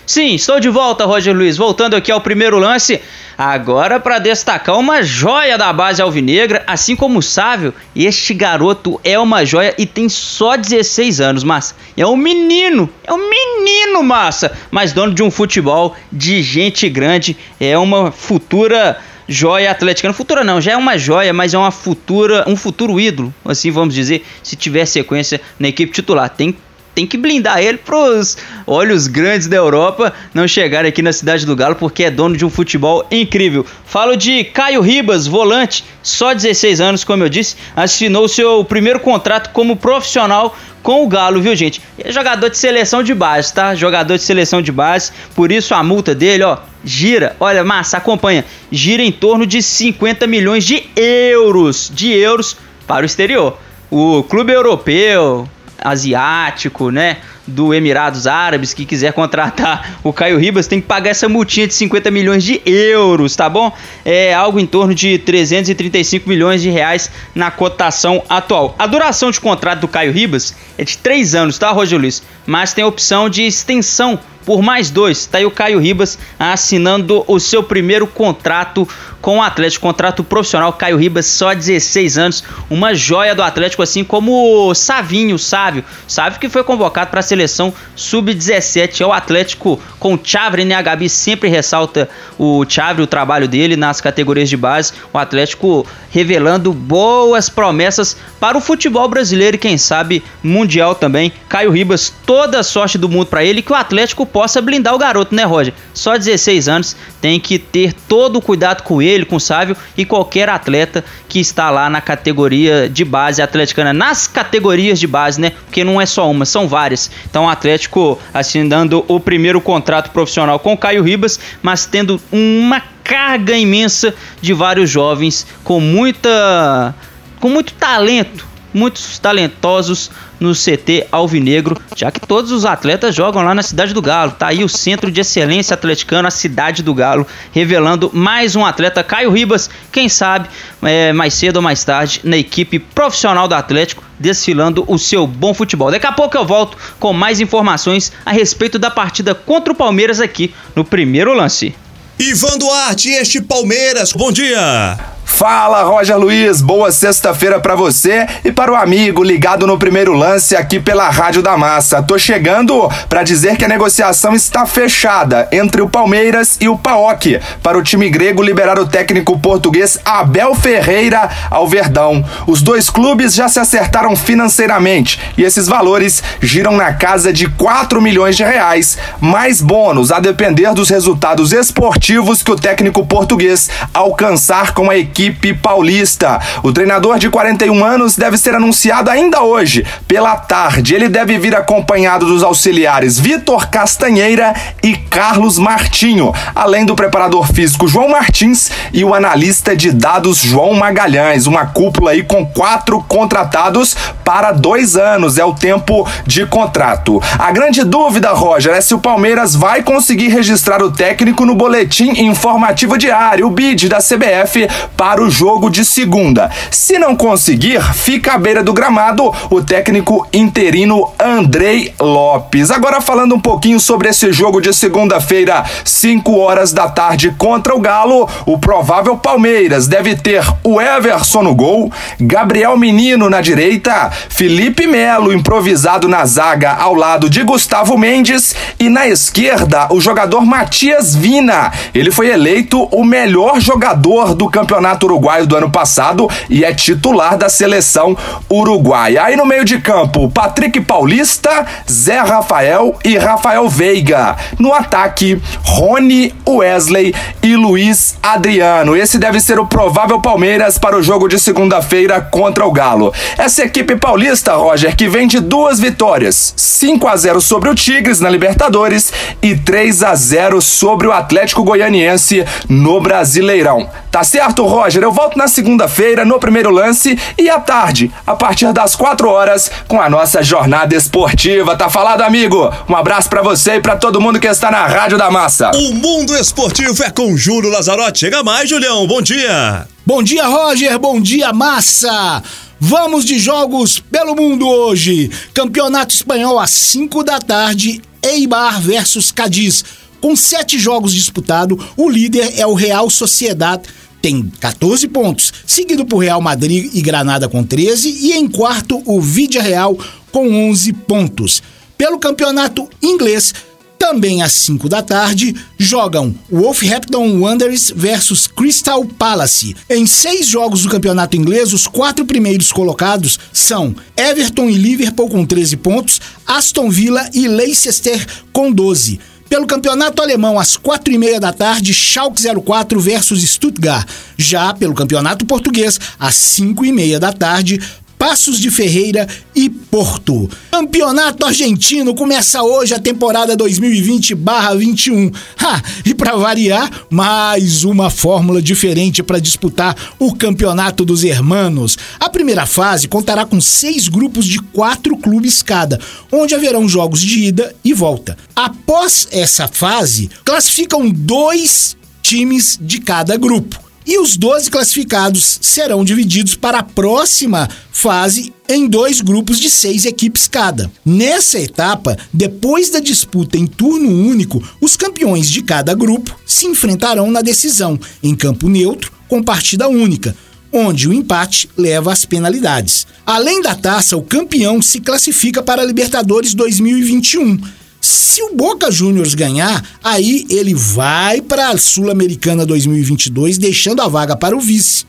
Sim, 0.05 0.35
estou 0.35 0.61
de 0.61 0.69
volta, 0.69 1.03
Roger 1.03 1.35
Luiz. 1.35 1.57
Voltando 1.57 1.93
aqui 1.93 2.09
ao 2.09 2.21
primeiro 2.21 2.57
lance. 2.57 3.01
Agora 3.37 3.99
para 3.99 4.17
destacar 4.17 4.79
uma 4.79 5.03
joia 5.03 5.57
da 5.57 5.73
base 5.73 6.01
alvinegra, 6.01 6.63
assim 6.65 6.95
como 6.95 7.19
o 7.19 7.21
Sávio, 7.21 7.73
este 7.93 8.33
garoto 8.33 8.97
é 9.03 9.19
uma 9.19 9.43
joia 9.43 9.75
e 9.77 9.85
tem 9.85 10.07
só 10.07 10.55
16 10.55 11.19
anos, 11.19 11.43
mas 11.43 11.75
é 11.97 12.07
um 12.07 12.15
menino, 12.15 12.89
é 13.03 13.11
um 13.11 13.29
menino 13.29 14.01
massa, 14.01 14.57
mas 14.71 14.93
dono 14.93 15.13
de 15.13 15.21
um 15.21 15.29
futebol 15.29 15.97
de 16.09 16.41
gente 16.41 16.87
grande, 16.87 17.35
é 17.59 17.77
uma 17.77 18.09
futura 18.09 18.97
joia 19.27 19.71
atleticana. 19.71 20.13
Futura 20.13 20.43
não, 20.43 20.59
já 20.61 20.73
é 20.73 20.77
uma 20.77 20.97
joia, 20.97 21.33
mas 21.33 21.53
é 21.53 21.57
uma 21.57 21.71
futura, 21.71 22.43
um 22.47 22.55
futuro 22.55 22.99
ídolo, 22.99 23.33
assim 23.43 23.71
vamos 23.71 23.93
dizer, 23.93 24.25
se 24.43 24.55
tiver 24.55 24.85
sequência 24.85 25.41
na 25.59 25.67
equipe 25.67 25.91
titular. 25.91 26.29
Tem 26.29 26.55
tem 26.95 27.05
que 27.05 27.17
blindar 27.17 27.59
ele 27.59 27.77
pros 27.77 28.37
olhos 28.65 29.05
grandes 29.07 29.47
da 29.47 29.57
Europa 29.57 30.13
não 30.33 30.47
chegarem 30.47 30.89
aqui 30.89 31.01
na 31.01 31.11
cidade 31.11 31.45
do 31.45 31.55
Galo, 31.55 31.75
porque 31.75 32.05
é 32.05 32.09
dono 32.09 32.37
de 32.37 32.45
um 32.45 32.49
futebol 32.49 33.05
incrível. 33.11 33.65
Falo 33.85 34.15
de 34.15 34.45
Caio 34.45 34.81
Ribas, 34.81 35.27
volante, 35.27 35.83
só 36.01 36.33
16 36.33 36.79
anos, 36.79 37.03
como 37.03 37.23
eu 37.23 37.29
disse, 37.29 37.57
assinou 37.75 38.27
seu 38.29 38.63
primeiro 38.63 39.01
contrato 39.01 39.51
como 39.51 39.75
profissional 39.75 40.57
com 40.81 41.03
o 41.03 41.07
Galo, 41.07 41.41
viu, 41.41 41.55
gente? 41.55 41.81
é 41.97 42.11
jogador 42.11 42.47
de 42.47 42.57
seleção 42.57 43.01
de 43.01 43.13
base, 43.13 43.51
tá? 43.51 43.73
Jogador 43.73 44.17
de 44.17 44.23
seleção 44.23 44.61
de 44.61 44.71
base, 44.71 45.11
por 45.35 45.51
isso 45.51 45.73
a 45.73 45.83
multa 45.83 46.13
dele, 46.13 46.43
ó, 46.43 46.59
gira, 46.83 47.35
olha, 47.39 47.63
massa, 47.63 47.97
acompanha, 47.97 48.45
gira 48.71 49.01
em 49.01 49.11
torno 49.11 49.47
de 49.47 49.61
50 49.61 50.27
milhões 50.27 50.63
de 50.63 50.85
euros, 50.95 51.91
de 51.93 52.11
euros 52.11 52.55
para 52.85 53.01
o 53.01 53.05
exterior. 53.05 53.57
O 53.89 54.23
clube 54.23 54.53
europeu, 54.53 55.49
asiático, 55.85 56.89
né? 56.89 57.17
Do 57.47 57.73
Emirados 57.73 58.25
Árabes 58.25 58.73
que 58.73 58.85
quiser 58.85 59.13
contratar 59.13 59.99
o 60.03 60.11
Caio 60.11 60.39
Ribas 60.39 60.65
tem 60.65 60.81
que 60.81 60.87
pagar 60.87 61.11
essa 61.11 61.29
multinha 61.29 61.67
de 61.67 61.75
50 61.75 62.09
milhões 62.09 62.43
de 62.43 62.59
euros, 62.65 63.35
tá 63.35 63.47
bom? 63.47 63.71
É 64.03 64.33
algo 64.33 64.59
em 64.59 64.65
torno 64.65 64.95
de 64.95 65.19
335 65.19 66.27
milhões 66.27 66.61
de 66.61 66.69
reais 66.69 67.11
na 67.35 67.51
cotação 67.51 68.23
atual. 68.27 68.75
A 68.79 68.87
duração 68.87 69.29
de 69.29 69.39
contrato 69.39 69.81
do 69.81 69.87
Caio 69.87 70.11
Ribas 70.11 70.55
é 70.77 70.83
de 70.83 70.97
3 70.97 71.35
anos, 71.35 71.59
tá, 71.59 71.71
Roger 71.71 71.99
Luiz? 71.99 72.23
Mas 72.47 72.73
tem 72.73 72.83
a 72.83 72.87
opção 72.87 73.29
de 73.29 73.43
extensão 73.43 74.19
por 74.45 74.61
mais 74.61 74.89
dois. 74.89 75.25
Tá 75.25 75.39
aí 75.39 75.45
o 75.45 75.51
Caio 75.51 75.79
Ribas 75.79 76.17
assinando 76.37 77.23
o 77.27 77.39
seu 77.39 77.63
primeiro 77.63 78.05
contrato 78.05 78.87
com 79.25 79.39
o 79.39 79.41
Atlético, 79.41 79.87
contrato 79.87 80.23
profissional. 80.23 80.71
Caio 80.73 80.97
Ribas, 80.97 81.25
só 81.25 81.51
16 81.53 82.17
anos, 82.17 82.43
uma 82.69 82.93
joia 82.93 83.33
do 83.33 83.41
Atlético, 83.41 83.81
assim 83.81 84.03
como 84.03 84.69
o 84.69 84.75
Savinho, 84.75 85.39
Sávio. 85.39 85.83
Sávio 86.07 86.39
que 86.39 86.47
foi 86.47 86.63
convocado 86.63 87.09
para 87.09 87.21
a 87.21 87.23
seleção 87.23 87.73
sub-17. 87.95 89.01
É 89.01 89.05
o 89.05 89.11
Atlético 89.11 89.81
com 89.99 90.13
o 90.13 90.19
Chavre, 90.23 90.63
né? 90.63 90.75
A 90.75 90.81
Gabi 90.83 91.09
sempre 91.09 91.49
ressalta 91.49 92.07
o 92.37 92.63
Chavre, 92.69 93.01
o 93.01 93.07
trabalho 93.07 93.47
dele 93.47 93.75
nas 93.75 93.99
categorias 93.99 94.47
de 94.47 94.55
base. 94.55 94.93
O 95.11 95.17
Atlético 95.17 95.87
revelando 96.11 96.71
boas 96.71 97.49
promessas 97.49 98.15
para 98.39 98.57
o 98.57 98.61
futebol 98.61 99.07
brasileiro 99.09 99.55
e 99.55 99.59
quem 99.59 99.77
sabe 99.77 100.23
mundial 100.43 100.93
também. 100.93 101.33
Caio 101.49 101.71
Ribas, 101.71 102.13
toda 102.27 102.59
a 102.59 102.63
sorte 102.63 102.97
do 102.97 103.09
mundo 103.09 103.25
para 103.25 103.43
ele 103.43 103.63
que 103.63 103.71
o 103.71 103.75
Atlético 103.75 104.25
possa 104.35 104.61
blindar 104.61 104.93
o 104.93 104.97
garoto, 104.97 105.33
né, 105.33 105.45
Roger? 105.45 105.73
Só 105.93 106.17
16 106.17 106.67
anos, 106.67 106.93
tem 107.21 107.39
que 107.39 107.57
ter 107.57 107.93
todo 107.93 108.35
o 108.35 108.41
cuidado 108.41 108.83
com 108.83 109.01
ele, 109.01 109.23
com 109.23 109.37
o 109.37 109.39
Sávio 109.39 109.77
e 109.97 110.03
qualquer 110.03 110.49
atleta 110.49 111.05
que 111.29 111.39
está 111.39 111.69
lá 111.69 111.89
na 111.89 112.01
categoria 112.01 112.89
de 112.89 113.05
base 113.05 113.41
atleticana, 113.41 113.93
nas 113.93 114.27
categorias 114.27 114.99
de 114.99 115.07
base, 115.07 115.39
né? 115.39 115.51
Porque 115.51 115.85
não 115.85 116.01
é 116.01 116.05
só 116.05 116.29
uma, 116.29 116.43
são 116.43 116.67
várias. 116.67 117.09
Então 117.29 117.45
o 117.45 117.49
Atlético 117.49 118.19
assinando 118.33 119.05
o 119.07 119.21
primeiro 119.21 119.61
contrato 119.61 120.11
profissional 120.11 120.59
com 120.59 120.73
o 120.73 120.77
Caio 120.77 121.01
Ribas, 121.01 121.39
mas 121.61 121.85
tendo 121.85 122.21
uma 122.29 122.81
carga 123.05 123.57
imensa 123.57 124.13
de 124.41 124.51
vários 124.51 124.89
jovens 124.89 125.47
com 125.63 125.79
muita 125.79 126.93
com 127.39 127.47
muito 127.47 127.71
talento, 127.75 128.45
muitos 128.75 129.17
talentosos 129.17 130.11
no 130.37 130.53
CT 130.53 131.07
Alvinegro, 131.09 131.81
já 131.95 132.11
que 132.11 132.19
todos 132.19 132.51
os 132.51 132.65
atletas 132.65 133.15
jogam 133.15 133.41
lá 133.41 133.55
na 133.55 133.63
Cidade 133.63 133.93
do 133.93 134.01
Galo. 134.01 134.33
Tá 134.33 134.47
aí 134.47 134.65
o 134.65 134.69
Centro 134.69 135.09
de 135.09 135.21
Excelência 135.21 135.73
Atleticano, 135.73 136.27
a 136.27 136.31
Cidade 136.31 136.83
do 136.83 136.93
Galo, 136.93 137.25
revelando 137.53 138.11
mais 138.13 138.53
um 138.53 138.65
atleta, 138.65 139.01
Caio 139.01 139.31
Ribas, 139.31 139.69
quem 139.93 140.09
sabe 140.09 140.49
é, 140.83 141.13
mais 141.13 141.33
cedo 141.33 141.55
ou 141.55 141.61
mais 141.61 141.85
tarde, 141.85 142.19
na 142.25 142.35
equipe 142.35 142.77
profissional 142.77 143.47
do 143.47 143.55
Atlético, 143.55 144.03
desfilando 144.19 144.83
o 144.87 144.99
seu 144.99 145.25
bom 145.25 145.53
futebol. 145.53 145.89
Daqui 145.89 146.05
a 146.05 146.11
pouco 146.11 146.37
eu 146.37 146.45
volto 146.45 146.77
com 146.99 147.13
mais 147.13 147.39
informações 147.39 148.11
a 148.25 148.31
respeito 148.31 148.77
da 148.77 148.91
partida 148.91 149.33
contra 149.33 149.71
o 149.71 149.75
Palmeiras 149.75 150.19
aqui 150.19 150.53
no 150.75 150.83
primeiro 150.83 151.33
lance. 151.33 151.73
Ivan 152.19 152.57
Duarte, 152.57 153.09
este 153.09 153.41
Palmeiras, 153.41 154.11
bom 154.11 154.31
dia! 154.31 155.14
Fala, 155.35 155.83
Roger 155.83 156.17
Luiz, 156.17 156.61
boa 156.61 156.93
sexta-feira 156.93 157.59
para 157.59 157.75
você 157.75 158.25
e 158.45 158.53
para 158.53 158.71
o 158.71 158.75
amigo 158.75 159.21
ligado 159.21 159.67
no 159.67 159.77
primeiro 159.77 160.13
lance 160.13 160.55
aqui 160.55 160.79
pela 160.79 161.09
Rádio 161.09 161.41
da 161.41 161.57
Massa. 161.57 162.01
Tô 162.01 162.17
chegando 162.17 162.89
para 163.09 163.21
dizer 163.21 163.57
que 163.57 163.65
a 163.65 163.67
negociação 163.67 164.33
está 164.33 164.65
fechada 164.65 165.49
entre 165.51 165.81
o 165.81 165.89
Palmeiras 165.89 166.55
e 166.61 166.69
o 166.69 166.77
PAOK 166.77 167.41
para 167.61 167.77
o 167.77 167.83
time 167.83 168.09
grego 168.09 168.41
liberar 168.41 168.79
o 168.79 168.87
técnico 168.87 169.37
português 169.37 169.99
Abel 170.05 170.55
Ferreira 170.55 171.29
ao 171.51 171.67
Verdão. 171.67 172.23
Os 172.47 172.61
dois 172.61 172.89
clubes 172.89 173.33
já 173.33 173.49
se 173.49 173.59
acertaram 173.59 174.15
financeiramente 174.15 175.19
e 175.37 175.43
esses 175.43 175.67
valores 175.67 176.23
giram 176.41 176.77
na 176.77 176.93
casa 176.93 177.33
de 177.33 177.49
4 177.49 178.01
milhões 178.01 178.37
de 178.37 178.43
reais, 178.45 178.97
mais 179.19 179.59
bônus 179.59 180.13
a 180.13 180.21
depender 180.21 180.73
dos 180.73 180.89
resultados 180.89 181.51
esportivos 181.51 182.41
que 182.41 182.53
o 182.53 182.55
técnico 182.55 183.05
português 183.05 183.69
alcançar 183.93 184.73
com 184.73 184.89
a 184.89 184.97
equipe 184.97 185.24
equipe 185.25 185.53
paulista. 185.53 186.39
O 186.61 186.71
treinador 186.71 187.17
de 187.17 187.29
41 187.29 187.83
anos 187.83 188.15
deve 188.15 188.37
ser 188.37 188.53
anunciado 188.53 189.09
ainda 189.09 189.41
hoje, 189.41 189.85
pela 190.07 190.35
tarde. 190.35 190.93
Ele 190.93 191.09
deve 191.09 191.37
vir 191.39 191.55
acompanhado 191.55 192.25
dos 192.25 192.43
auxiliares 192.43 193.19
Vitor 193.19 193.67
Castanheira 193.67 194.53
e 194.83 194.95
Carlos 194.95 195.57
Martinho, 195.57 196.31
além 196.53 196.85
do 196.85 196.95
preparador 196.95 197.51
físico 197.51 197.87
João 197.87 198.09
Martins 198.09 198.69
e 198.93 199.03
o 199.03 199.13
analista 199.13 199.75
de 199.75 199.91
dados 199.91 200.37
João 200.37 200.73
Magalhães. 200.73 201.47
Uma 201.47 201.65
cúpula 201.65 202.11
aí 202.11 202.23
com 202.23 202.45
quatro 202.45 203.03
contratados 203.07 203.95
para 204.23 204.51
dois 204.51 204.95
anos, 204.95 205.37
é 205.37 205.45
o 205.45 205.53
tempo 205.53 206.07
de 206.25 206.45
contrato. 206.45 207.21
A 207.37 207.51
grande 207.51 207.83
dúvida, 207.83 208.31
Roger, 208.31 208.73
é 208.73 208.81
se 208.81 208.93
o 208.93 208.99
Palmeiras 208.99 209.55
vai 209.55 209.83
conseguir 209.83 210.29
registrar 210.29 210.81
o 210.81 210.91
técnico 210.91 211.45
no 211.45 211.55
boletim 211.55 212.09
informativo 212.25 212.97
diário, 212.97 213.47
o 213.47 213.51
BID 213.51 213.87
da 213.87 213.97
CBF, 213.97 214.67
para 214.97 215.14
o 215.21 215.29
jogo 215.29 215.69
de 215.69 215.83
segunda. 215.83 216.49
Se 216.71 216.97
não 216.97 217.15
conseguir, 217.15 217.81
fica 217.93 218.33
à 218.33 218.37
beira 218.37 218.63
do 218.63 218.73
gramado 218.73 219.33
o 219.49 219.61
técnico 219.61 220.27
interino 220.31 221.11
Andrei 221.19 221.93
Lopes. 221.99 222.71
Agora 222.71 223.01
falando 223.01 223.35
um 223.35 223.39
pouquinho 223.39 223.79
sobre 223.79 224.09
esse 224.09 224.31
jogo 224.31 224.61
de 224.61 224.73
segunda-feira, 224.73 225.63
5 225.83 226.37
horas 226.37 226.71
da 226.71 226.87
tarde 226.87 227.33
contra 227.37 227.75
o 227.75 227.79
Galo, 227.79 228.27
o 228.45 228.57
provável 228.57 229.17
Palmeiras 229.17 229.87
deve 229.87 230.15
ter 230.15 230.43
o 230.63 230.79
Everson 230.79 231.43
no 231.43 231.55
gol, 231.55 231.91
Gabriel 232.19 232.77
Menino 232.77 233.29
na 233.29 233.41
direita, 233.41 234.11
Felipe 234.29 234.87
Melo 234.87 235.33
improvisado 235.33 236.07
na 236.07 236.25
zaga 236.25 236.73
ao 236.73 236.93
lado 236.93 237.29
de 237.29 237.43
Gustavo 237.43 237.97
Mendes 237.97 238.55
e 238.79 238.89
na 238.89 239.07
esquerda 239.07 239.87
o 239.91 239.99
jogador 239.99 240.45
Matias 240.45 241.15
Vina. 241.15 241.71
Ele 241.93 242.11
foi 242.11 242.29
eleito 242.29 242.83
o 242.91 243.03
melhor 243.03 243.59
jogador 243.59 244.33
do 244.33 244.49
campeonato 244.49 244.94
Campeonato 244.95 245.05
Uruguaio 245.05 245.45
do 245.45 245.55
ano 245.55 245.69
passado 245.69 246.29
e 246.49 246.63
é 246.63 246.73
titular 246.73 247.37
da 247.37 247.49
seleção 247.49 248.17
uruguaia. 248.49 249.23
Aí 249.23 249.35
no 249.35 249.45
meio 249.45 249.65
de 249.65 249.79
campo, 249.79 250.29
Patrick 250.29 250.79
Paulista, 250.81 251.65
Zé 251.89 252.19
Rafael 252.19 252.97
e 253.03 253.17
Rafael 253.17 253.67
Veiga. 253.67 254.35
No 254.57 254.73
ataque, 254.73 255.41
Rony, 255.63 256.33
Wesley 256.47 257.13
e 257.43 257.55
Luiz 257.55 258.17
Adriano. 258.23 258.95
Esse 258.95 259.17
deve 259.17 259.39
ser 259.39 259.59
o 259.59 259.65
provável 259.65 260.21
Palmeiras 260.21 260.77
para 260.77 260.97
o 260.97 261.03
jogo 261.03 261.27
de 261.27 261.39
segunda-feira 261.39 262.21
contra 262.21 262.65
o 262.65 262.71
Galo. 262.71 263.13
Essa 263.37 263.63
equipe 263.63 263.95
paulista, 263.95 264.55
Roger, 264.55 264.95
que 264.95 265.07
vem 265.07 265.27
de 265.27 265.39
duas 265.39 265.79
vitórias: 265.79 266.53
5 266.55 267.07
a 267.07 267.15
0 267.15 267.41
sobre 267.41 267.69
o 267.69 267.75
Tigres 267.75 268.19
na 268.19 268.29
Libertadores 268.29 269.11
e 269.41 269.55
3 269.55 270.03
a 270.03 270.15
0 270.15 270.61
sobre 270.61 271.07
o 271.07 271.11
Atlético 271.11 271.63
Goianiense 271.63 272.45
no 272.69 273.01
Brasileirão. 273.01 273.89
Tá 274.15 274.23
certo, 274.23 274.65
Roger? 274.65 275.03
Eu 275.03 275.11
volto 275.11 275.37
na 275.37 275.45
segunda-feira 275.45 276.23
no 276.23 276.39
primeiro 276.39 276.71
lance 276.71 277.19
e 277.37 277.49
à 277.49 277.59
tarde, 277.59 278.09
a 278.25 278.33
partir 278.33 278.71
das 278.71 278.95
4 278.95 279.27
horas, 279.27 279.69
com 279.89 279.99
a 279.99 280.09
nossa 280.09 280.41
jornada 280.41 280.95
esportiva. 280.95 281.75
Tá 281.75 281.89
falado, 281.89 282.21
amigo? 282.21 282.71
Um 282.87 282.95
abraço 282.95 283.29
para 283.29 283.41
você 283.41 283.73
e 283.73 283.81
para 283.81 283.97
todo 283.97 284.21
mundo 284.21 284.39
que 284.39 284.47
está 284.47 284.71
na 284.71 284.87
Rádio 284.87 285.17
da 285.17 285.29
Massa. 285.29 285.69
O 285.75 285.93
mundo 285.93 286.33
esportivo 286.37 287.03
é 287.03 287.09
com 287.09 287.35
Júlio 287.35 287.69
Lazarotti. 287.69 288.19
Chega 288.19 288.41
mais, 288.41 288.69
Julião. 288.69 289.05
Bom 289.05 289.21
dia. 289.21 289.85
Bom 290.05 290.23
dia, 290.23 290.47
Roger. 290.47 290.97
Bom 290.97 291.19
dia, 291.19 291.51
Massa. 291.51 292.41
Vamos 292.79 293.25
de 293.25 293.37
jogos 293.37 293.99
pelo 293.99 294.33
mundo 294.33 294.65
hoje. 294.65 295.29
Campeonato 295.53 296.15
Espanhol 296.15 296.57
às 296.57 296.71
5 296.71 297.21
da 297.21 297.39
tarde, 297.39 298.01
Eibar 298.23 298.79
versus 298.79 299.33
Cadiz. 299.33 299.83
Com 300.21 300.35
sete 300.35 300.79
jogos 300.79 301.13
disputados, 301.13 301.77
o 301.95 302.09
líder 302.09 302.53
é 302.57 302.65
o 302.65 302.73
Real 302.73 303.09
Sociedad 303.11 303.79
tem 304.25 304.51
14 304.59 305.07
pontos, 305.09 305.53
seguido 305.67 306.03
por 306.03 306.17
Real 306.17 306.41
Madrid 306.41 306.89
e 306.95 306.99
Granada 306.99 307.47
com 307.47 307.63
13 307.63 308.09
e 308.09 308.33
em 308.33 308.47
quarto 308.47 308.99
o 309.05 309.21
Vidia 309.21 309.61
Real 309.61 309.95
com 310.31 310.51
11 310.71 310.93
pontos. 310.93 311.61
Pelo 311.95 312.17
campeonato 312.17 312.89
inglês, 313.03 313.53
também 313.99 314.41
às 314.41 314.51
5 314.53 314.89
da 314.89 315.03
tarde, 315.03 315.55
jogam 315.77 316.33
Wolverhampton 316.51 317.39
Wanderers 317.39 317.93
versus 317.95 318.47
Crystal 318.47 319.05
Palace. 319.05 319.75
Em 319.87 320.07
seis 320.07 320.47
jogos 320.47 320.81
do 320.81 320.89
campeonato 320.89 321.37
inglês, 321.37 321.71
os 321.71 321.85
quatro 321.85 322.25
primeiros 322.25 322.71
colocados 322.71 323.37
são 323.53 323.95
Everton 324.17 324.71
e 324.71 324.73
Liverpool 324.73 325.29
com 325.29 325.45
13 325.45 325.77
pontos, 325.77 326.19
Aston 326.47 326.89
Villa 326.89 327.29
e 327.31 327.47
Leicester 327.47 328.25
com 328.51 328.71
12. 328.71 329.19
Pelo 329.47 329.67
campeonato 329.67 330.21
alemão, 330.21 330.59
às 330.59 330.75
quatro 330.75 331.13
e 331.13 331.17
meia 331.17 331.39
da 331.39 331.53
tarde, 331.53 331.93
Schalke 331.93 332.41
04 332.41 332.99
versus 332.99 333.43
Stuttgart. 333.43 334.07
Já 334.37 334.73
pelo 334.73 334.95
campeonato 334.95 335.45
português, 335.45 335.99
às 336.19 336.35
cinco 336.35 336.83
e 336.83 336.91
meia 336.91 337.19
da 337.19 337.31
tarde, 337.31 337.79
Passos 338.17 338.59
de 338.59 338.71
Ferreira 338.71 339.27
e 339.55 339.69
Porto. 339.69 340.49
Campeonato 340.71 341.45
Argentino 341.45 342.15
começa 342.15 342.63
hoje 342.63 342.93
a 342.93 342.99
temporada 342.99 343.55
2020/21. 343.55 345.31
Ha, 345.61 345.81
e 346.05 346.13
para 346.13 346.35
variar, 346.35 346.89
mais 347.09 347.83
uma 347.83 348.09
fórmula 348.09 348.61
diferente 348.61 349.21
para 349.21 349.39
disputar 349.39 349.95
o 350.17 350.33
Campeonato 350.33 351.05
dos 351.05 351.23
Hermanos. 351.23 351.97
A 352.19 352.29
primeira 352.29 352.65
fase 352.65 353.07
contará 353.07 353.45
com 353.45 353.61
seis 353.61 354.07
grupos 354.07 354.45
de 354.45 354.59
quatro 354.59 355.15
clubes 355.17 355.61
cada, 355.61 355.99
onde 356.31 356.55
haverão 356.55 356.87
jogos 356.87 357.21
de 357.21 357.45
ida 357.45 357.75
e 357.83 357.93
volta. 357.93 358.37
Após 358.55 359.27
essa 359.31 359.67
fase, 359.67 360.29
classificam 360.43 361.09
dois 361.09 361.95
times 362.21 362.79
de 362.81 362.99
cada 362.99 363.37
grupo 363.37 363.84
e 364.05 364.19
os 364.19 364.37
12 364.37 364.69
classificados 364.69 365.57
serão 365.61 366.03
divididos 366.05 366.55
para 366.55 366.79
a 366.79 366.83
próxima 366.83 367.69
fase 367.91 368.53
em 368.69 368.87
dois 368.87 369.21
grupos 369.21 369.59
de 369.59 369.69
seis 369.69 370.05
equipes 370.05 370.47
cada. 370.47 370.91
Nessa 371.05 371.59
etapa, 371.59 372.17
depois 372.33 372.89
da 372.89 372.99
disputa 372.99 373.57
em 373.57 373.65
turno 373.65 374.09
único, 374.09 374.63
os 374.79 374.95
campeões 374.95 375.49
de 375.49 375.61
cada 375.61 375.93
grupo 375.93 376.37
se 376.45 376.67
enfrentarão 376.67 377.31
na 377.31 377.41
decisão, 377.41 377.99
em 378.21 378.35
campo 378.35 378.69
neutro, 378.69 379.11
com 379.27 379.41
partida 379.41 379.87
única, 379.87 380.35
onde 380.71 381.07
o 381.07 381.13
empate 381.13 381.69
leva 381.77 382.11
às 382.11 382.25
penalidades. 382.25 383.07
Além 383.25 383.61
da 383.61 383.73
taça, 383.73 384.17
o 384.17 384.21
campeão 384.21 384.81
se 384.81 384.99
classifica 384.99 385.63
para 385.63 385.81
a 385.81 385.85
Libertadores 385.85 386.53
2021 386.53 387.84
se 388.05 388.41
o 388.43 388.53
Boca 388.53 388.91
Juniors 388.91 389.33
ganhar, 389.33 389.83
aí 390.03 390.45
ele 390.47 390.75
vai 390.75 391.41
para 391.41 391.69
a 391.69 391.77
Sul-Americana 391.77 392.63
2022, 392.63 393.57
deixando 393.57 394.01
a 394.01 394.07
vaga 394.07 394.35
para 394.35 394.55
o 394.55 394.59
vice. 394.59 395.05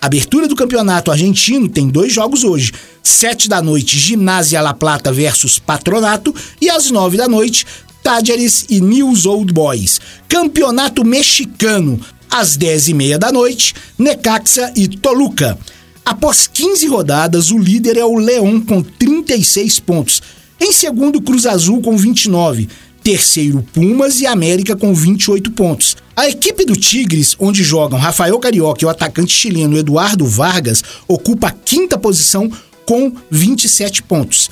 Abertura 0.00 0.48
do 0.48 0.56
campeonato 0.56 1.12
argentino 1.12 1.68
tem 1.68 1.88
dois 1.88 2.12
jogos 2.12 2.42
hoje. 2.42 2.72
Sete 3.00 3.48
da 3.48 3.62
noite, 3.62 3.96
Ginásio 3.96 4.60
La 4.60 4.74
Plata 4.74 5.12
versus 5.12 5.60
Patronato. 5.60 6.34
E 6.60 6.68
às 6.68 6.90
nove 6.90 7.16
da 7.16 7.28
noite, 7.28 7.64
Tágeres 8.02 8.66
e 8.68 8.80
News 8.80 9.24
Old 9.24 9.52
Boys. 9.52 10.00
Campeonato 10.28 11.04
Mexicano, 11.04 12.00
às 12.28 12.58
10h30 12.58 13.18
da 13.18 13.30
noite, 13.30 13.72
Necaxa 13.96 14.72
e 14.74 14.88
Toluca. 14.88 15.56
Após 16.04 16.48
15 16.48 16.88
rodadas, 16.88 17.52
o 17.52 17.58
líder 17.58 17.96
é 17.96 18.04
o 18.04 18.16
Leão 18.16 18.60
com 18.60 18.82
36 18.82 19.78
pontos. 19.78 20.22
Em 20.60 20.72
segundo, 20.72 21.20
Cruz 21.20 21.46
Azul 21.46 21.82
com 21.82 21.96
29. 21.96 22.68
Terceiro, 23.02 23.64
Pumas 23.72 24.20
e 24.20 24.26
América 24.26 24.74
com 24.74 24.92
28 24.92 25.52
pontos. 25.52 25.96
A 26.16 26.28
equipe 26.28 26.64
do 26.64 26.74
Tigres, 26.74 27.36
onde 27.38 27.62
jogam 27.62 27.98
Rafael 27.98 28.38
Carioca 28.38 28.82
e 28.82 28.86
o 28.86 28.88
atacante 28.88 29.32
chileno 29.32 29.78
Eduardo 29.78 30.26
Vargas, 30.26 30.82
ocupa 31.06 31.48
a 31.48 31.52
quinta 31.52 31.96
posição 31.96 32.50
com 32.84 33.12
27 33.30 34.02
pontos. 34.02 34.50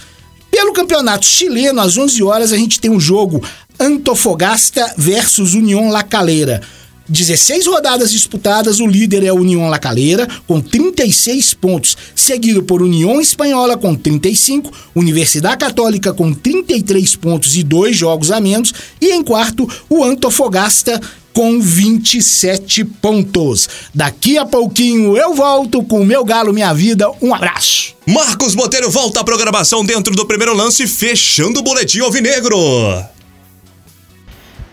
Pelo 0.51 0.73
campeonato 0.73 1.27
chileno, 1.27 1.81
às 1.81 1.97
11 1.97 2.23
horas, 2.23 2.53
a 2.53 2.57
gente 2.57 2.79
tem 2.79 2.91
um 2.91 3.01
jogo 3.01 3.43
Antofagasta 3.81 4.95
versus 4.97 5.55
União 5.55 5.91
La 5.91 6.05
Calera. 6.05 6.63
16 7.09 7.67
rodadas 7.67 8.11
disputadas, 8.11 8.81
o 8.81 8.87
líder 8.87 9.25
é 9.25 9.29
a 9.29 9.35
União 9.35 9.69
La 9.69 9.79
Calera, 9.79 10.27
com 10.47 10.61
36 10.61 11.55
pontos, 11.55 11.97
seguido 12.15 12.63
por 12.63 12.83
União 12.83 13.21
Espanhola 13.21 13.77
com 13.77 13.95
35, 13.95 14.73
Universidade 14.95 15.59
Católica 15.59 16.13
com 16.13 16.33
33 16.33 17.17
pontos 17.17 17.57
e 17.57 17.63
dois 17.63 17.97
jogos 17.97 18.31
a 18.31 18.41
menos, 18.41 18.73
e 19.01 19.11
em 19.13 19.23
quarto, 19.23 19.69
o 19.89 20.03
Antofagasta 20.03 21.01
com 21.35 21.61
27 21.61 22.85
pontos. 22.85 23.69
Daqui 23.93 24.39
a 24.39 24.47
pouquinho 24.47 25.17
eu 25.17 25.35
volto 25.35 25.83
com 25.83 26.01
o 26.01 26.07
meu 26.07 26.25
galo, 26.25 26.55
minha 26.55 26.73
vida. 26.73 27.11
Um 27.21 27.35
abraço. 27.35 27.95
Marcos 28.07 28.55
Botelho 28.55 28.89
volta 28.89 29.21
à 29.21 29.25
programação 29.25 29.85
dentro 29.85 30.15
do 30.15 30.25
primeiro 30.25 30.55
lance, 30.55 30.87
fechando 30.87 31.59
o 31.59 31.63
boletim 31.63 32.01
alvinegro. 32.01 32.57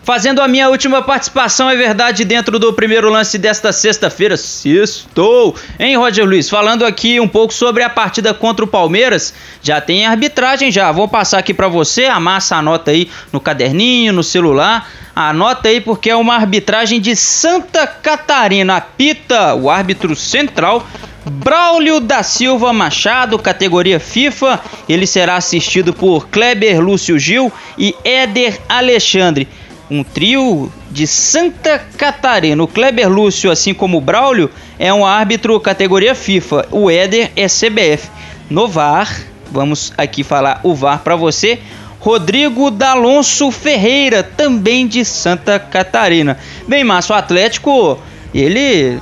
Fazendo 0.04 0.42
a 0.42 0.48
minha 0.48 0.68
última 0.68 1.00
participação, 1.00 1.70
é 1.70 1.76
verdade, 1.76 2.24
dentro 2.24 2.58
do 2.58 2.72
primeiro 2.72 3.08
lance 3.08 3.38
desta 3.38 3.72
sexta-feira. 3.72 4.34
Estou, 4.34 5.54
hein, 5.78 5.96
Roger 5.96 6.26
Luiz? 6.26 6.50
Falando 6.50 6.84
aqui 6.84 7.20
um 7.20 7.28
pouco 7.28 7.54
sobre 7.54 7.84
a 7.84 7.88
partida 7.88 8.34
contra 8.34 8.64
o 8.64 8.68
Palmeiras. 8.68 9.32
Já 9.62 9.80
tem 9.80 10.04
arbitragem, 10.04 10.72
já. 10.72 10.90
Vou 10.90 11.06
passar 11.06 11.38
aqui 11.38 11.54
para 11.54 11.68
você. 11.68 12.06
Amassa 12.06 12.56
a 12.56 12.62
nota 12.62 12.90
aí 12.90 13.08
no 13.32 13.38
caderninho, 13.40 14.12
no 14.12 14.24
celular. 14.24 14.90
Anota 15.14 15.68
aí 15.68 15.80
porque 15.80 16.10
é 16.10 16.16
uma 16.16 16.34
arbitragem 16.34 17.00
de 17.00 17.14
Santa 17.14 17.86
Catarina. 17.86 18.78
Apita 18.78 19.54
o 19.54 19.70
árbitro 19.70 20.16
central. 20.16 20.84
Braulio 21.24 22.00
da 22.00 22.24
Silva 22.24 22.72
Machado, 22.72 23.38
categoria 23.38 24.00
FIFA. 24.00 24.58
Ele 24.88 25.06
será 25.06 25.36
assistido 25.36 25.92
por 25.92 26.26
Kleber 26.26 26.80
Lúcio 26.80 27.16
Gil 27.20 27.52
e 27.78 27.94
Éder 28.02 28.60
Alexandre 28.68 29.46
um 29.90 30.02
trio 30.02 30.70
de 30.90 31.06
Santa 31.06 31.78
Catarina. 31.96 32.62
O 32.62 32.68
Kleber 32.68 33.08
Lúcio, 33.08 33.50
assim 33.50 33.74
como 33.74 33.98
o 33.98 34.00
Braulio, 34.00 34.50
é 34.78 34.92
um 34.92 35.04
árbitro 35.04 35.58
categoria 35.60 36.14
FIFA. 36.14 36.66
O 36.70 36.90
Éder 36.90 37.30
é 37.36 37.46
CBF. 37.46 38.08
No 38.48 38.68
VAR, 38.68 39.20
vamos 39.50 39.92
aqui 39.96 40.22
falar 40.22 40.60
o 40.62 40.74
VAR 40.74 41.00
para 41.00 41.16
você. 41.16 41.58
Rodrigo 42.00 42.70
D'Alonso 42.70 43.50
Ferreira, 43.52 44.22
também 44.22 44.88
de 44.88 45.04
Santa 45.04 45.58
Catarina. 45.58 46.36
Bem, 46.66 46.82
Márcio, 46.82 47.14
o 47.14 47.18
Atlético, 47.18 47.98
ele 48.34 48.98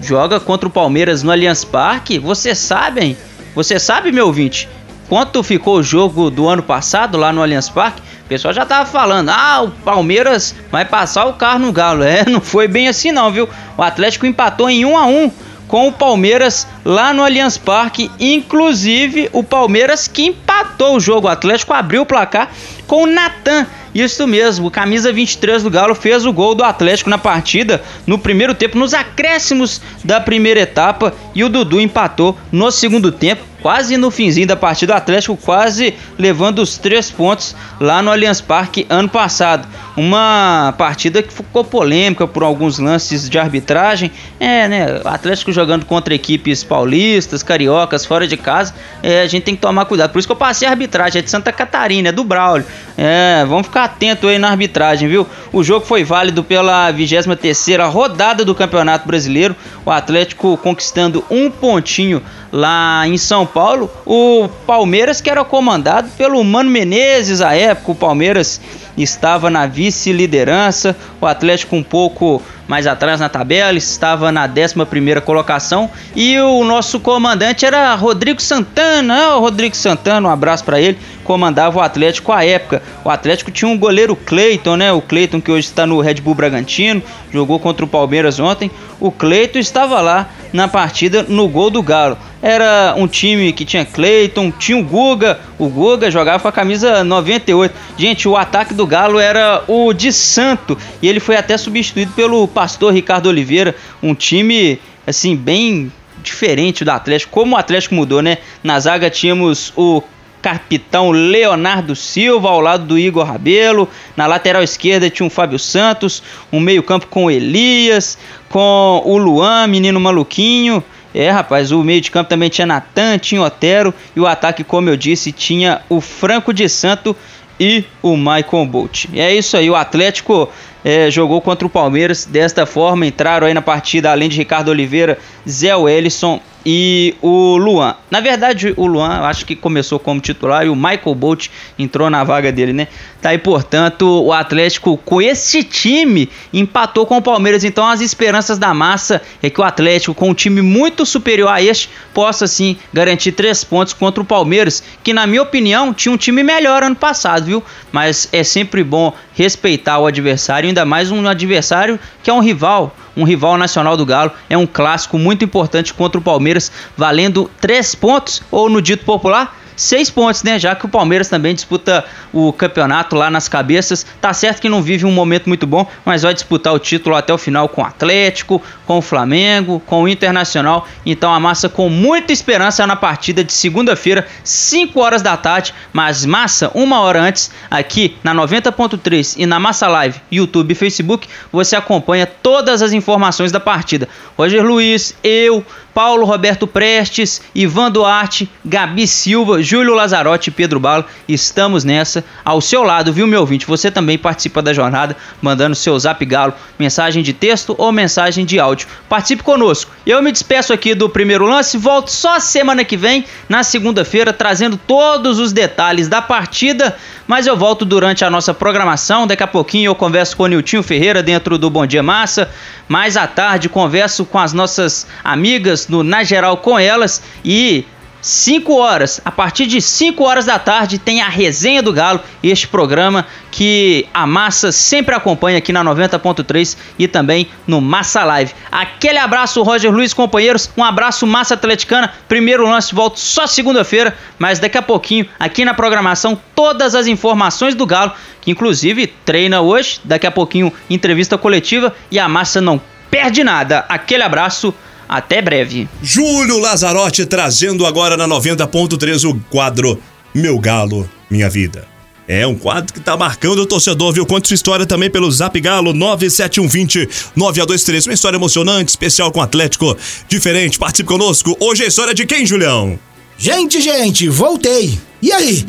joga 0.00 0.38
contra 0.38 0.68
o 0.68 0.70
Palmeiras 0.70 1.22
no 1.22 1.32
Allianz 1.32 1.64
Parque. 1.64 2.18
Vocês 2.18 2.58
sabem, 2.58 3.16
você 3.54 3.80
sabe, 3.80 4.12
meu 4.12 4.26
ouvinte, 4.26 4.68
quanto 5.08 5.42
ficou 5.42 5.78
o 5.78 5.82
jogo 5.82 6.30
do 6.30 6.46
ano 6.46 6.62
passado 6.62 7.18
lá 7.18 7.32
no 7.32 7.42
Allianz 7.42 7.68
Parque? 7.68 8.00
O 8.26 8.28
pessoal 8.28 8.52
já 8.52 8.66
tava 8.66 8.84
falando, 8.84 9.28
ah, 9.28 9.62
o 9.62 9.70
Palmeiras 9.70 10.52
vai 10.68 10.84
passar 10.84 11.26
o 11.26 11.34
carro 11.34 11.60
no 11.60 11.72
Galo. 11.72 12.02
É, 12.02 12.24
não 12.28 12.40
foi 12.40 12.66
bem 12.66 12.88
assim 12.88 13.12
não, 13.12 13.30
viu? 13.30 13.48
O 13.78 13.82
Atlético 13.82 14.26
empatou 14.26 14.68
em 14.68 14.84
1 14.84 14.98
a 14.98 15.06
1 15.06 15.30
com 15.68 15.86
o 15.86 15.92
Palmeiras 15.92 16.66
lá 16.84 17.14
no 17.14 17.22
Allianz 17.22 17.56
Parque. 17.56 18.10
Inclusive, 18.18 19.30
o 19.32 19.44
Palmeiras 19.44 20.08
que 20.08 20.24
empatou 20.26 20.96
o 20.96 21.00
jogo. 21.00 21.28
O 21.28 21.30
Atlético 21.30 21.72
abriu 21.72 22.02
o 22.02 22.06
placar 22.06 22.50
com 22.88 23.04
o 23.04 23.06
Natan. 23.06 23.64
Isso 23.94 24.26
mesmo, 24.26 24.72
camisa 24.72 25.12
23 25.12 25.62
do 25.62 25.70
Galo 25.70 25.94
fez 25.94 26.26
o 26.26 26.32
gol 26.32 26.56
do 26.56 26.64
Atlético 26.64 27.08
na 27.08 27.18
partida 27.18 27.80
no 28.08 28.18
primeiro 28.18 28.54
tempo, 28.54 28.76
nos 28.76 28.92
acréscimos 28.92 29.80
da 30.04 30.20
primeira 30.20 30.60
etapa, 30.60 31.14
e 31.32 31.42
o 31.42 31.48
Dudu 31.48 31.80
empatou 31.80 32.36
no 32.50 32.70
segundo 32.72 33.10
tempo 33.12 33.42
quase 33.66 33.96
no 33.96 34.12
finzinho 34.12 34.46
da 34.46 34.54
partida, 34.54 34.94
o 34.94 34.96
Atlético 34.96 35.36
quase 35.36 35.92
levando 36.16 36.60
os 36.60 36.78
três 36.78 37.10
pontos 37.10 37.56
lá 37.80 38.00
no 38.00 38.12
Allianz 38.12 38.40
Parque 38.40 38.86
ano 38.88 39.08
passado. 39.08 39.66
Uma 39.96 40.72
partida 40.78 41.20
que 41.20 41.32
ficou 41.32 41.64
polêmica 41.64 42.28
por 42.28 42.44
alguns 42.44 42.78
lances 42.78 43.28
de 43.28 43.36
arbitragem. 43.40 44.12
É, 44.38 44.68
né? 44.68 45.00
O 45.04 45.08
Atlético 45.08 45.50
jogando 45.50 45.84
contra 45.84 46.14
equipes 46.14 46.62
paulistas, 46.62 47.42
cariocas, 47.42 48.06
fora 48.06 48.28
de 48.28 48.36
casa. 48.36 48.72
É, 49.02 49.22
a 49.22 49.26
gente 49.26 49.42
tem 49.42 49.56
que 49.56 49.60
tomar 49.60 49.84
cuidado. 49.86 50.12
Por 50.12 50.20
isso 50.20 50.28
que 50.28 50.32
eu 50.32 50.36
passei 50.36 50.68
a 50.68 50.70
arbitragem. 50.70 51.18
É 51.18 51.22
de 51.22 51.30
Santa 51.30 51.50
Catarina, 51.50 52.10
é 52.10 52.12
do 52.12 52.22
Braulio. 52.22 52.66
É, 52.96 53.44
vamos 53.48 53.66
ficar 53.66 53.84
atento 53.84 54.28
aí 54.28 54.38
na 54.38 54.50
arbitragem, 54.50 55.08
viu? 55.08 55.26
O 55.52 55.64
jogo 55.64 55.84
foi 55.84 56.04
válido 56.04 56.44
pela 56.44 56.88
23 56.92 57.58
rodada 57.90 58.44
do 58.44 58.54
Campeonato 58.54 59.08
Brasileiro. 59.08 59.56
O 59.84 59.90
Atlético 59.90 60.56
conquistando 60.58 61.24
um 61.28 61.50
pontinho 61.50 62.22
lá 62.56 63.06
em 63.06 63.18
São 63.18 63.44
Paulo, 63.44 63.90
o 64.06 64.48
Palmeiras 64.66 65.20
que 65.20 65.28
era 65.28 65.44
comandado 65.44 66.08
pelo 66.16 66.42
Mano 66.42 66.70
Menezes 66.70 67.42
à 67.42 67.54
época, 67.54 67.92
o 67.92 67.94
Palmeiras 67.94 68.60
estava 68.96 69.50
na 69.50 69.66
vice-liderança, 69.66 70.96
o 71.20 71.26
Atlético 71.26 71.76
um 71.76 71.82
pouco 71.82 72.40
mais 72.68 72.86
atrás 72.86 73.20
na 73.20 73.28
tabela, 73.28 73.76
estava 73.78 74.32
na 74.32 74.46
11 74.46 75.20
colocação 75.24 75.90
e 76.14 76.38
o 76.40 76.64
nosso 76.64 76.98
comandante 77.00 77.64
era 77.64 77.94
Rodrigo 77.94 78.40
Santana, 78.42 79.36
o 79.36 79.40
Rodrigo 79.40 79.76
Santana, 79.76 80.28
um 80.28 80.30
abraço 80.30 80.64
para 80.64 80.80
ele, 80.80 80.98
comandava 81.26 81.78
o 81.78 81.82
Atlético 81.82 82.32
à 82.32 82.44
época. 82.44 82.82
O 83.04 83.10
Atlético 83.10 83.50
tinha 83.50 83.68
um 83.68 83.76
goleiro 83.76 84.14
Cleiton, 84.14 84.76
né? 84.76 84.92
O 84.92 85.00
Cleiton 85.00 85.40
que 85.40 85.50
hoje 85.50 85.66
está 85.66 85.86
no 85.86 86.00
Red 86.00 86.14
Bull 86.14 86.34
Bragantino, 86.34 87.02
jogou 87.32 87.58
contra 87.58 87.84
o 87.84 87.88
Palmeiras 87.88 88.38
ontem. 88.38 88.70
O 88.98 89.10
Cleiton 89.10 89.58
estava 89.58 90.00
lá 90.00 90.30
na 90.52 90.68
partida 90.68 91.24
no 91.28 91.48
gol 91.48 91.68
do 91.68 91.82
Galo. 91.82 92.16
Era 92.40 92.94
um 92.96 93.08
time 93.08 93.52
que 93.52 93.64
tinha 93.64 93.84
Cleiton, 93.84 94.52
tinha 94.52 94.78
o 94.78 94.82
Guga, 94.82 95.40
o 95.58 95.68
Guga 95.68 96.10
jogava 96.10 96.40
com 96.40 96.48
a 96.48 96.52
camisa 96.52 97.02
98. 97.02 97.74
Gente, 97.98 98.28
o 98.28 98.36
ataque 98.36 98.72
do 98.72 98.86
Galo 98.86 99.18
era 99.18 99.64
o 99.66 99.92
de 99.92 100.12
Santo 100.12 100.78
e 101.02 101.08
ele 101.08 101.18
foi 101.18 101.36
até 101.36 101.56
substituído 101.58 102.12
pelo 102.12 102.46
pastor 102.56 102.94
Ricardo 102.94 103.26
Oliveira, 103.26 103.76
um 104.02 104.14
time 104.14 104.80
assim 105.06 105.36
bem 105.36 105.92
diferente 106.22 106.86
do 106.86 106.90
Atlético. 106.90 107.30
Como 107.30 107.54
o 107.54 107.58
Atlético 107.58 107.94
mudou, 107.94 108.22
né? 108.22 108.38
Na 108.64 108.80
zaga 108.80 109.10
tínhamos 109.10 109.74
o 109.76 110.02
capitão 110.40 111.10
Leonardo 111.10 111.94
Silva 111.94 112.48
ao 112.48 112.62
lado 112.62 112.86
do 112.86 112.98
Igor 112.98 113.26
Rabelo. 113.26 113.86
Na 114.16 114.26
lateral 114.26 114.62
esquerda 114.62 115.10
tinha 115.10 115.26
um 115.26 115.28
Fábio 115.28 115.58
Santos, 115.58 116.22
um 116.50 116.58
meio-campo 116.58 117.08
com 117.08 117.30
Elias, 117.30 118.16
com 118.48 119.02
o 119.04 119.18
Luan, 119.18 119.66
menino 119.66 120.00
maluquinho. 120.00 120.82
É, 121.14 121.28
rapaz, 121.30 121.72
o 121.72 121.84
meio 121.84 122.00
de 122.00 122.10
campo 122.10 122.30
também 122.30 122.48
tinha 122.48 122.66
Natan, 122.66 123.18
tinha 123.18 123.42
Otero 123.42 123.92
e 124.14 124.20
o 124.20 124.26
ataque, 124.26 124.64
como 124.64 124.88
eu 124.88 124.96
disse, 124.96 125.30
tinha 125.30 125.82
o 125.90 126.00
Franco 126.00 126.54
de 126.54 126.66
Santo 126.70 127.14
e 127.60 127.84
o 128.02 128.16
Michael 128.16 128.64
Bolt. 128.66 129.06
E 129.12 129.20
é 129.20 129.34
isso 129.34 129.58
aí, 129.58 129.68
o 129.68 129.76
Atlético 129.76 130.50
é, 130.88 131.10
jogou 131.10 131.40
contra 131.40 131.66
o 131.66 131.70
Palmeiras 131.70 132.24
desta 132.24 132.64
forma. 132.64 133.04
Entraram 133.04 133.48
aí 133.48 133.52
na 133.52 133.60
partida, 133.60 134.12
além 134.12 134.28
de 134.28 134.36
Ricardo 134.36 134.68
Oliveira, 134.68 135.18
Zé 135.48 135.74
Wellison 135.74 136.40
e 136.68 137.14
o 137.22 137.56
Luan. 137.56 137.94
Na 138.10 138.18
verdade, 138.18 138.74
o 138.76 138.86
Luan 138.86 139.20
acho 139.20 139.46
que 139.46 139.54
começou 139.54 140.00
como 140.00 140.20
titular 140.20 140.66
e 140.66 140.68
o 140.68 140.74
Michael 140.74 141.14
Bolt 141.14 141.46
entrou 141.78 142.10
na 142.10 142.24
vaga 142.24 142.50
dele, 142.50 142.72
né? 142.72 142.88
Tá 143.22 143.28
aí, 143.28 143.38
portanto, 143.38 144.24
o 144.24 144.32
Atlético 144.32 144.96
com 144.96 145.22
esse 145.22 145.62
time 145.62 146.28
empatou 146.52 147.06
com 147.06 147.18
o 147.18 147.22
Palmeiras. 147.22 147.62
Então, 147.62 147.86
as 147.86 148.00
esperanças 148.00 148.58
da 148.58 148.74
massa 148.74 149.22
é 149.40 149.48
que 149.48 149.60
o 149.60 149.64
Atlético, 149.64 150.12
com 150.12 150.30
um 150.30 150.34
time 150.34 150.60
muito 150.60 151.06
superior 151.06 151.48
a 151.48 151.62
este, 151.62 151.88
possa 152.12 152.48
sim 152.48 152.76
garantir 152.92 153.30
três 153.30 153.62
pontos 153.62 153.92
contra 153.92 154.20
o 154.20 154.26
Palmeiras, 154.26 154.82
que 155.04 155.12
na 155.12 155.24
minha 155.24 155.42
opinião 155.42 155.94
tinha 155.94 156.12
um 156.12 156.16
time 156.16 156.42
melhor 156.42 156.82
ano 156.82 156.96
passado, 156.96 157.44
viu? 157.44 157.62
Mas 157.92 158.28
é 158.32 158.42
sempre 158.42 158.82
bom 158.82 159.12
respeitar 159.34 160.00
o 160.00 160.06
adversário, 160.06 160.66
ainda 160.66 160.84
mais 160.84 161.12
um 161.12 161.28
adversário 161.28 161.96
que 162.24 162.30
é 162.30 162.32
um 162.32 162.40
rival 162.40 162.92
um 163.16 163.24
rival 163.24 163.56
nacional 163.56 163.96
do 163.96 164.04
Galo. 164.04 164.32
É 164.48 164.56
um 164.56 164.66
clássico 164.66 165.18
muito 165.18 165.44
importante 165.44 165.94
contra 165.94 166.18
o 166.18 166.22
Palmeiras, 166.22 166.70
valendo 166.96 167.50
três 167.60 167.94
pontos, 167.94 168.42
ou 168.50 168.68
no 168.68 168.82
dito 168.82 169.04
popular, 169.04 169.56
seis 169.76 170.10
pontos, 170.10 170.42
né? 170.42 170.58
Já 170.58 170.74
que 170.74 170.86
o 170.86 170.88
Palmeiras 170.88 171.28
também 171.28 171.54
disputa 171.54 172.04
o 172.32 172.52
campeonato 172.52 173.14
lá 173.14 173.30
nas 173.30 173.48
cabeças. 173.48 174.06
Tá 174.20 174.32
certo 174.32 174.60
que 174.60 174.68
não 174.68 174.82
vive 174.82 175.04
um 175.04 175.12
momento 175.12 175.46
muito 175.46 175.66
bom, 175.66 175.86
mas 176.04 176.22
vai 176.22 176.34
disputar 176.34 176.72
o 176.72 176.78
título 176.78 177.14
até 177.14 177.32
o 177.32 177.38
final 177.38 177.68
com 177.68 177.82
o 177.82 177.84
Atlético, 177.84 178.62
com 178.86 178.98
o 178.98 179.02
Flamengo, 179.02 179.80
com 179.86 180.02
o 180.02 180.08
Internacional. 180.08 180.88
Então 181.04 181.32
a 181.32 181.38
massa 181.38 181.68
com 181.68 181.88
muita 181.88 182.32
esperança 182.32 182.86
na 182.86 182.96
partida 182.96 183.44
de 183.44 183.52
segunda-feira, 183.52 184.26
5 184.42 184.98
horas 185.00 185.22
da 185.22 185.36
tarde. 185.36 185.74
Mas 185.92 186.24
massa, 186.24 186.70
uma 186.74 187.00
hora 187.00 187.20
antes, 187.20 187.50
aqui 187.70 188.16
na 188.24 188.34
90.3 188.34 189.34
e 189.36 189.46
na 189.46 189.60
Massa 189.60 189.88
Live, 189.88 190.20
YouTube 190.30 190.72
e 190.72 190.74
Facebook, 190.74 191.28
você 191.52 191.76
acompanha 191.76 192.26
todas 192.26 192.82
as 192.82 192.92
informações 192.92 193.52
da 193.52 193.60
partida. 193.60 194.08
Roger 194.36 194.64
Luiz, 194.64 195.14
eu, 195.22 195.64
Paulo 195.92 196.26
Roberto 196.26 196.66
Prestes, 196.66 197.40
Ivan 197.54 197.90
Duarte, 197.90 198.50
Gabi 198.64 199.06
Silva, 199.06 199.62
Júlio 199.66 199.94
Lazarotti 199.94 200.48
e 200.48 200.52
Pedro 200.52 200.78
Balo. 200.78 201.04
Estamos 201.28 201.82
nessa 201.82 202.24
ao 202.44 202.60
seu 202.60 202.84
lado, 202.84 203.12
viu, 203.12 203.26
meu 203.26 203.40
ouvinte? 203.40 203.66
Você 203.66 203.90
também 203.90 204.16
participa 204.16 204.62
da 204.62 204.72
jornada, 204.72 205.16
mandando 205.42 205.74
seu 205.74 205.98
zap 205.98 206.24
galo, 206.24 206.54
mensagem 206.78 207.22
de 207.22 207.32
texto 207.32 207.74
ou 207.76 207.90
mensagem 207.90 208.46
de 208.46 208.60
áudio. 208.60 208.86
Participe 209.08 209.42
conosco. 209.42 209.90
Eu 210.06 210.22
me 210.22 210.30
despeço 210.30 210.72
aqui 210.72 210.94
do 210.94 211.08
primeiro 211.08 211.44
lance, 211.44 211.76
volto 211.76 212.10
só 212.10 212.38
semana 212.38 212.84
que 212.84 212.96
vem, 212.96 213.24
na 213.48 213.64
segunda-feira, 213.64 214.32
trazendo 214.32 214.76
todos 214.76 215.40
os 215.40 215.52
detalhes 215.52 216.06
da 216.08 216.22
partida. 216.22 216.96
Mas 217.26 217.46
eu 217.48 217.56
volto 217.56 217.84
durante 217.84 218.24
a 218.24 218.30
nossa 218.30 218.54
programação. 218.54 219.26
Daqui 219.26 219.42
a 219.42 219.48
pouquinho 219.48 219.90
eu 219.90 219.94
converso 219.96 220.36
com 220.36 220.44
o 220.44 220.46
Niltinho 220.46 220.82
Ferreira 220.82 221.24
dentro 221.24 221.58
do 221.58 221.68
Bom 221.68 221.84
Dia 221.84 222.02
Massa. 222.02 222.48
Mais 222.88 223.16
à 223.16 223.26
tarde 223.26 223.68
converso 223.68 224.24
com 224.24 224.38
as 224.38 224.52
nossas 224.52 225.08
amigas 225.24 225.88
no 225.88 226.04
Na 226.04 226.22
Geral 226.22 226.56
com 226.58 226.78
Elas 226.78 227.20
e 227.44 227.84
5 228.26 228.74
horas, 228.74 229.20
a 229.24 229.30
partir 229.30 229.68
de 229.68 229.80
5 229.80 230.24
horas 230.24 230.46
da 230.46 230.58
tarde 230.58 230.98
tem 230.98 231.22
a 231.22 231.28
Resenha 231.28 231.80
do 231.80 231.92
Galo, 231.92 232.20
este 232.42 232.66
programa 232.66 233.24
que 233.52 234.04
a 234.12 234.26
massa 234.26 234.72
sempre 234.72 235.14
acompanha 235.14 235.58
aqui 235.58 235.72
na 235.72 235.84
90.3 235.84 236.76
e 236.98 237.06
também 237.06 237.46
no 237.68 237.80
Massa 237.80 238.24
Live. 238.24 238.52
Aquele 238.70 239.18
abraço, 239.18 239.62
Roger 239.62 239.92
Luiz, 239.92 240.12
companheiros, 240.12 240.68
um 240.76 240.82
abraço 240.82 241.24
Massa 241.24 241.54
Atleticana. 241.54 242.12
Primeiro 242.26 242.68
lance 242.68 242.92
volto 242.92 243.20
só 243.20 243.46
segunda-feira, 243.46 244.18
mas 244.40 244.58
daqui 244.58 244.76
a 244.76 244.82
pouquinho 244.82 245.28
aqui 245.38 245.64
na 245.64 245.72
programação 245.72 246.36
todas 246.52 246.96
as 246.96 247.06
informações 247.06 247.76
do 247.76 247.86
Galo, 247.86 248.10
que 248.40 248.50
inclusive 248.50 249.06
treina 249.24 249.60
hoje, 249.60 250.00
daqui 250.02 250.26
a 250.26 250.32
pouquinho 250.32 250.72
entrevista 250.90 251.38
coletiva 251.38 251.94
e 252.10 252.18
a 252.18 252.28
massa 252.28 252.60
não 252.60 252.80
perde 253.08 253.44
nada. 253.44 253.84
Aquele 253.88 254.22
abraço. 254.22 254.74
Até 255.08 255.40
breve. 255.40 255.88
Júlio 256.02 256.58
Lazarotti 256.58 257.26
trazendo 257.26 257.86
agora 257.86 258.16
na 258.16 258.26
90.3 258.26 259.28
o 259.28 259.40
quadro 259.50 260.00
Meu 260.34 260.58
Galo, 260.58 261.08
Minha 261.30 261.48
Vida. 261.48 261.86
É 262.28 262.44
um 262.44 262.56
quadro 262.56 262.92
que 262.92 262.98
tá 262.98 263.16
marcando 263.16 263.60
o 263.60 263.66
torcedor, 263.66 264.12
viu? 264.12 264.26
Conta 264.26 264.48
sua 264.48 264.56
história 264.56 264.84
também 264.84 265.08
pelo 265.08 265.30
Zap 265.30 265.58
Galo 265.60 265.92
97120 265.92 267.08
9A23. 267.36 268.06
Uma 268.06 268.14
história 268.14 268.36
emocionante, 268.36 268.90
especial 268.90 269.30
com 269.30 269.38
o 269.38 269.42
Atlético. 269.42 269.96
Diferente, 270.28 270.76
participe 270.76 271.08
conosco. 271.08 271.56
Hoje 271.60 271.82
é 271.82 271.84
a 271.86 271.88
história 271.88 272.12
de 272.12 272.26
quem, 272.26 272.44
Julião? 272.44 272.98
Gente, 273.38 273.80
gente, 273.80 274.28
voltei. 274.28 274.98
E 275.22 275.30
aí? 275.30 275.64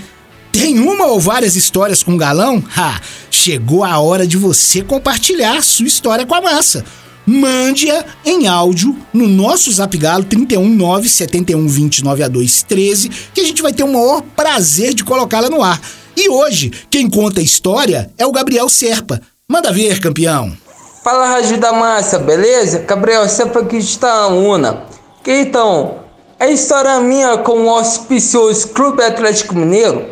Tem 0.51 0.79
uma 0.79 1.05
ou 1.05 1.19
várias 1.19 1.55
histórias 1.55 2.01
com 2.01 2.17
galão? 2.17 2.63
Ha! 2.75 2.99
Chegou 3.29 3.83
a 3.83 3.99
hora 3.99 4.25
de 4.25 4.35
você 4.35 4.81
compartilhar 4.81 5.61
sua 5.61 5.85
história 5.85 6.25
com 6.25 6.33
a 6.33 6.41
massa 6.41 6.83
mande-a 7.27 8.05
em 8.25 8.47
áudio 8.47 8.95
no 9.13 9.27
nosso 9.27 9.69
Zap 9.71 9.95
Galo 9.97 10.23
319 10.23 11.09
7129 11.09 12.23
a 12.23 12.27
213, 12.29 13.09
que 13.33 13.41
a 13.41 13.43
gente 13.43 13.61
vai 13.61 13.73
ter 13.73 13.83
o 13.83 13.91
maior 13.91 14.21
prazer 14.35 14.93
de 14.93 15.03
colocá-la 15.03 15.49
no 15.49 15.61
ar. 15.61 15.79
E 16.15 16.29
hoje, 16.29 16.71
quem 16.89 17.09
conta 17.09 17.41
a 17.41 17.43
história 17.43 18.09
é 18.17 18.25
o 18.25 18.31
Gabriel 18.31 18.69
Serpa. 18.69 19.21
Manda 19.47 19.71
ver, 19.71 19.99
campeão. 19.99 20.55
Fala, 21.03 21.27
Rádio 21.27 21.57
da 21.57 21.73
Massa, 21.73 22.17
beleza? 22.17 22.79
Gabriel 22.79 23.27
Serpa 23.27 23.59
aqui 23.59 23.77
está 23.77 24.27
Una. 24.27 24.83
Que 25.23 25.41
então, 25.41 25.99
a 26.39 26.47
história 26.47 26.99
minha 26.99 27.37
com 27.37 27.65
o 27.65 27.69
auspicioso 27.69 28.69
Clube 28.69 29.03
Atlético 29.03 29.55
Mineiro 29.55 30.05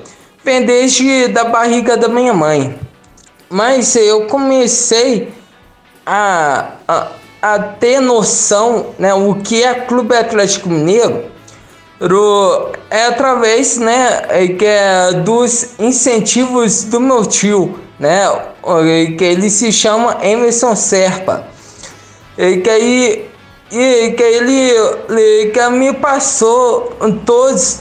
vem 0.43 0.65
desde 0.65 1.27
da 1.29 1.45
barriga 1.45 1.97
da 1.97 2.07
minha 2.07 2.33
mãe. 2.33 2.77
Mas 3.49 3.95
eu 3.95 4.27
comecei 4.27 5.33
a, 6.05 6.71
a, 6.87 7.07
a 7.41 7.59
ter 7.59 7.99
noção, 7.99 8.87
né, 8.99 9.13
o 9.13 9.35
que 9.35 9.63
é 9.63 9.73
Clube 9.73 10.15
Atlético 10.15 10.69
Mineiro, 10.69 11.25
é 12.89 13.05
através, 13.07 13.77
né, 13.77 14.23
é, 14.29 14.47
que 14.47 14.65
é 14.65 15.13
dos 15.13 15.79
incentivos 15.79 16.83
do 16.83 16.99
meu 16.99 17.25
tio, 17.25 17.79
né, 17.99 18.25
que 19.17 19.23
ele 19.23 19.49
se 19.49 19.71
chama 19.71 20.17
Emerson 20.21 20.75
Serpa, 20.75 21.47
e 22.37 22.57
que 22.57 22.69
aí 22.69 23.29
e 23.71 24.11
que 24.11 24.23
ele 24.23 25.51
que 25.51 25.69
me 25.69 25.93
passou 25.93 26.95
todos 27.25 27.79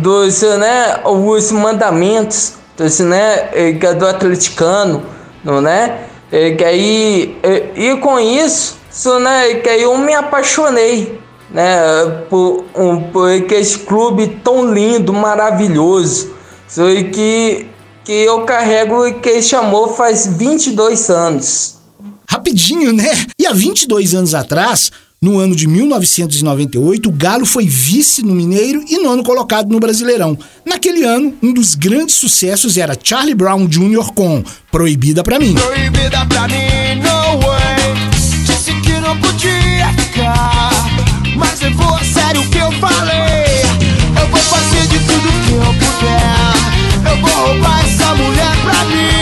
dos 0.00 0.40
né 0.40 1.00
os 1.04 1.52
mandamentos 1.52 2.54
dos, 2.76 2.98
né 3.00 3.50
é 3.52 3.72
do 3.72 4.06
atleticano 4.06 5.02
né 5.44 6.07
e, 6.30 6.54
que 6.54 6.64
aí, 6.64 7.38
e, 7.76 7.90
e 7.90 7.96
com 7.98 8.18
isso, 8.18 8.78
isso, 8.90 9.18
né, 9.20 9.54
que 9.54 9.68
aí 9.68 9.82
eu 9.82 9.96
me 9.96 10.12
apaixonei, 10.12 11.20
né, 11.50 12.24
por, 12.28 12.64
um, 12.74 13.00
por 13.10 13.30
esse 13.30 13.78
clube 13.78 14.40
tão 14.42 14.72
lindo, 14.72 15.12
maravilhoso, 15.12 16.34
e 16.76 17.04
que, 17.04 17.66
que 18.04 18.12
eu 18.12 18.42
carrego 18.42 19.06
e 19.06 19.14
que 19.14 19.40
chamou 19.40 19.94
faz 19.94 20.26
22 20.26 21.10
anos. 21.10 21.78
Rapidinho, 22.28 22.92
né? 22.92 23.10
E 23.40 23.46
há 23.46 23.54
22 23.54 24.14
anos 24.14 24.34
atrás, 24.34 24.90
no 25.20 25.38
ano 25.38 25.54
de 25.54 25.66
1998, 25.66 27.08
o 27.08 27.12
Galo 27.12 27.44
foi 27.44 27.66
vice 27.66 28.22
no 28.22 28.34
Mineiro 28.34 28.84
e 28.88 28.98
nono 29.02 29.24
colocado 29.24 29.70
no 29.70 29.80
Brasileirão. 29.80 30.38
Naquele 30.64 31.04
ano, 31.04 31.34
um 31.42 31.52
dos 31.52 31.74
grandes 31.74 32.14
sucessos 32.14 32.76
era 32.76 32.96
Charlie 33.02 33.34
Brown 33.34 33.66
Jr. 33.66 34.12
com 34.14 34.44
Proibida 34.70 35.24
pra 35.24 35.38
mim. 35.38 35.54
Proibida 35.54 36.24
pra 36.26 36.46
mim, 36.46 37.00
no 37.02 37.38
way. 37.46 37.68
Disse 38.46 38.72
que 38.80 38.92
não 39.00 39.18
podia 39.18 39.92
ficar, 39.94 40.70
mas 41.36 41.60
levou 41.60 41.94
a 41.94 42.04
sério 42.04 42.40
o 42.40 42.48
que 42.48 42.58
eu 42.58 42.70
falei. 42.72 43.62
Eu 44.20 44.28
vou 44.28 44.40
fazer 44.40 44.86
de 44.86 44.98
tudo 45.00 45.28
que 45.46 45.52
eu 45.52 45.74
puder. 45.74 47.10
Eu 47.10 47.20
vou 47.20 47.46
roubar 47.46 47.84
essa 47.84 48.14
mulher 48.14 48.56
pra 48.62 48.84
mim. 48.84 49.17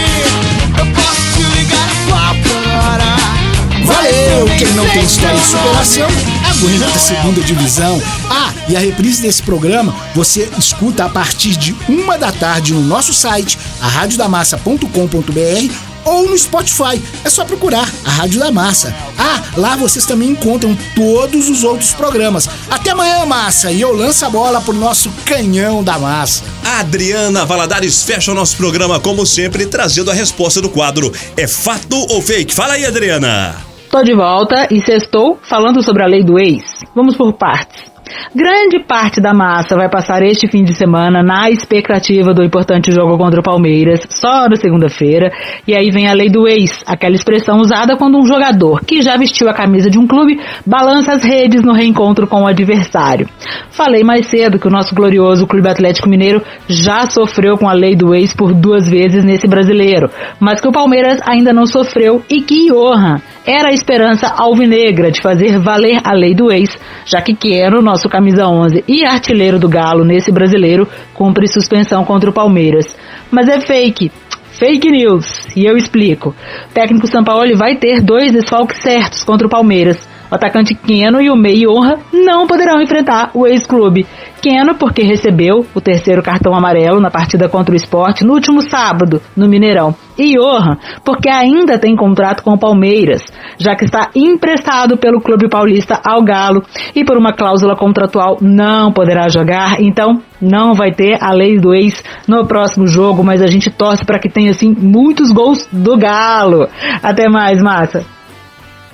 Valeu! 3.87 4.47
Quem 4.59 4.73
não 4.73 4.87
tem 4.89 5.05
história 5.05 5.39
de 5.39 5.47
superação, 5.47 6.09
aguenta 6.51 6.87
a 6.87 6.99
segunda 6.99 7.41
divisão. 7.41 8.03
Ah, 8.29 8.53
e 8.69 8.77
a 8.77 8.81
reprise 8.81 9.23
desse 9.23 9.43
programa 9.43 9.95
você 10.15 10.49
escuta 10.59 11.05
a 11.05 11.09
partir 11.09 11.57
de 11.57 11.75
uma 11.89 12.19
da 12.19 12.33
tarde 12.33 12.75
no 12.75 12.83
nosso 12.83 13.15
site, 13.15 13.57
aradiodamassa.com.br 13.81 15.73
ou 16.05 16.29
no 16.29 16.39
Spotify. 16.39 17.01
É 17.25 17.31
só 17.31 17.45
procurar 17.45 17.89
a 18.05 18.11
Rádio 18.11 18.41
da 18.41 18.51
Massa. 18.51 18.95
Ah, 19.19 19.43
lá 19.57 19.77
vocês 19.77 20.07
também 20.07 20.31
encontram 20.31 20.77
todos 20.95 21.49
os 21.49 21.65
outros 21.65 21.93
programas. 21.93 22.49
Até 22.71 22.91
amanhã, 22.91 23.25
Massa, 23.27 23.73
e 23.73 23.81
eu 23.81 23.93
lanço 23.95 24.25
a 24.25 24.31
bola 24.31 24.61
pro 24.61 24.73
nosso 24.73 25.11
canhão 25.25 25.83
da 25.83 25.99
massa. 25.99 26.45
Adriana 26.65 27.45
Valadares 27.45 28.03
fecha 28.03 28.31
o 28.31 28.35
nosso 28.35 28.57
programa, 28.57 29.01
como 29.01 29.27
sempre, 29.27 29.67
trazendo 29.67 30.11
a 30.11 30.15
resposta 30.15 30.61
do 30.61 30.69
quadro 30.69 31.13
É 31.37 31.47
fato 31.47 31.97
ou 32.11 32.23
fake? 32.23 32.55
Fala 32.55 32.75
aí, 32.75 32.87
Adriana. 32.87 33.66
Tô 33.97 34.03
de 34.03 34.13
volta 34.13 34.69
e 34.71 34.79
sextou 34.83 35.39
falando 35.41 35.83
sobre 35.83 36.03
a 36.03 36.07
lei 36.07 36.23
do 36.23 36.39
ex. 36.39 36.63
Vamos 36.95 37.17
por 37.17 37.33
partes. 37.33 37.91
Grande 38.35 38.85
parte 38.87 39.23
da 39.23 39.33
massa 39.33 39.75
vai 39.75 39.89
passar 39.89 40.23
este 40.23 40.47
fim 40.47 40.63
de 40.63 40.75
semana 40.75 41.23
na 41.23 41.49
expectativa 41.49 42.35
do 42.35 42.45
importante 42.45 42.93
jogo 42.93 43.17
contra 43.17 43.41
o 43.41 43.43
Palmeiras, 43.43 44.01
só 44.11 44.51
na 44.51 44.57
segunda-feira. 44.57 45.33
E 45.67 45.75
aí 45.75 45.91
vem 45.91 46.09
a 46.09 46.13
lei 46.13 46.29
do 46.29 46.47
ex, 46.47 46.85
aquela 46.87 47.15
expressão 47.15 47.59
usada 47.59 47.97
quando 47.97 48.19
um 48.19 48.27
jogador 48.27 48.85
que 48.85 49.01
já 49.01 49.17
vestiu 49.17 49.49
a 49.49 49.55
camisa 49.55 49.89
de 49.89 49.99
um 49.99 50.07
clube 50.07 50.39
balança 50.67 51.15
as 51.15 51.25
redes 51.25 51.63
no 51.63 51.73
reencontro 51.73 52.27
com 52.27 52.43
o 52.43 52.47
adversário. 52.47 53.27
Falei 53.71 54.05
mais 54.05 54.27
cedo 54.27 54.59
que 54.59 54.69
o 54.69 54.71
nosso 54.71 54.95
glorioso 54.95 55.47
Clube 55.47 55.71
Atlético 55.71 56.07
Mineiro 56.07 56.43
já 56.69 57.07
sofreu 57.07 57.57
com 57.57 57.67
a 57.67 57.73
lei 57.73 57.97
do 57.97 58.15
ex 58.15 58.35
por 58.35 58.53
duas 58.53 58.87
vezes 58.87 59.25
nesse 59.25 59.49
brasileiro, 59.49 60.11
mas 60.39 60.61
que 60.61 60.69
o 60.69 60.73
Palmeiras 60.73 61.19
ainda 61.27 61.51
não 61.51 61.65
sofreu 61.65 62.23
e 62.29 62.43
que 62.43 62.69
Johan 62.69 63.23
era 63.47 63.69
a 63.69 63.73
esperança 63.73 64.27
alvinegra 64.27 65.11
de 65.11 65.23
fazer 65.23 65.59
valer 65.61 66.01
a 66.03 66.13
lei 66.13 66.35
do 66.35 66.51
ex, 66.51 66.77
já 67.05 67.23
que 67.23 67.35
Quero, 67.35 67.81
nosso 67.81 68.09
camisa 68.09 68.49
11 68.49 68.85
e 68.89 69.05
artilheiro 69.05 69.59
do 69.59 69.69
Galo 69.69 70.05
nesse 70.05 70.33
brasileiro, 70.33 70.89
cumpre 71.15 71.47
suspensão 71.47 72.05
contra 72.05 72.29
o 72.29 72.33
Palmeiras. 72.33 72.97
Mas 73.31 73.49
é 73.49 73.61
fake. 73.61 74.11
Fake 74.59 74.91
news. 74.91 75.47
E 75.55 75.65
eu 75.65 75.77
explico. 75.77 76.35
O 76.71 76.75
técnico 76.75 77.07
Sampaoli 77.07 77.55
vai 77.55 77.77
ter 77.77 78.01
dois 78.01 78.33
desfalques 78.33 78.83
certos 78.83 79.23
contra 79.23 79.47
o 79.47 79.51
Palmeiras. 79.51 80.16
O 80.31 80.35
atacante 80.35 80.75
Keno 80.75 81.21
e 81.21 81.31
o 81.31 81.37
Mei 81.37 81.67
Honra 81.67 81.99
não 82.13 82.47
poderão 82.47 82.81
enfrentar 82.81 83.31
o 83.35 83.47
ex-clube. 83.47 84.07
Keno, 84.43 84.75
porque 84.75 85.03
recebeu 85.03 85.67
o 85.75 85.81
terceiro 85.81 86.23
cartão 86.23 86.55
amarelo 86.55 87.01
na 87.01 87.11
partida 87.11 87.49
contra 87.49 87.73
o 87.73 87.77
esporte 87.77 88.25
no 88.25 88.35
último 88.35 88.61
sábado, 88.63 89.21
no 89.37 89.49
Mineirão. 89.49 89.95
E 90.19 90.35
Johan, 90.35 90.79
porque 91.05 91.29
ainda 91.29 91.79
tem 91.79 91.95
contrato 91.95 92.43
com 92.43 92.53
o 92.53 92.59
Palmeiras, 92.59 93.23
já 93.59 93.75
que 93.75 93.85
está 93.85 94.11
emprestado 94.15 94.97
pelo 94.97 95.21
clube 95.21 95.49
paulista 95.49 96.01
ao 96.05 96.23
Galo 96.23 96.63
e 96.95 97.05
por 97.05 97.17
uma 97.17 97.33
cláusula 97.33 97.77
contratual 97.77 98.39
não 98.41 98.93
poderá 98.93 99.29
jogar, 99.29 99.81
então 99.81 100.23
não 100.41 100.75
vai 100.75 100.93
ter 100.93 101.19
a 101.23 101.33
lei 101.33 101.59
do 101.59 101.75
ex 101.75 102.03
no 102.27 102.47
próximo 102.47 102.87
jogo, 102.87 103.23
mas 103.23 103.43
a 103.43 103.47
gente 103.47 103.71
torce 103.71 104.05
para 104.05 104.19
que 104.19 104.31
tenha 104.31 104.51
assim 104.51 104.75
muitos 104.79 105.31
gols 105.31 105.69
do 105.71 105.97
Galo. 105.99 106.69
Até 107.03 107.29
mais, 107.29 107.63
massa. 107.63 108.16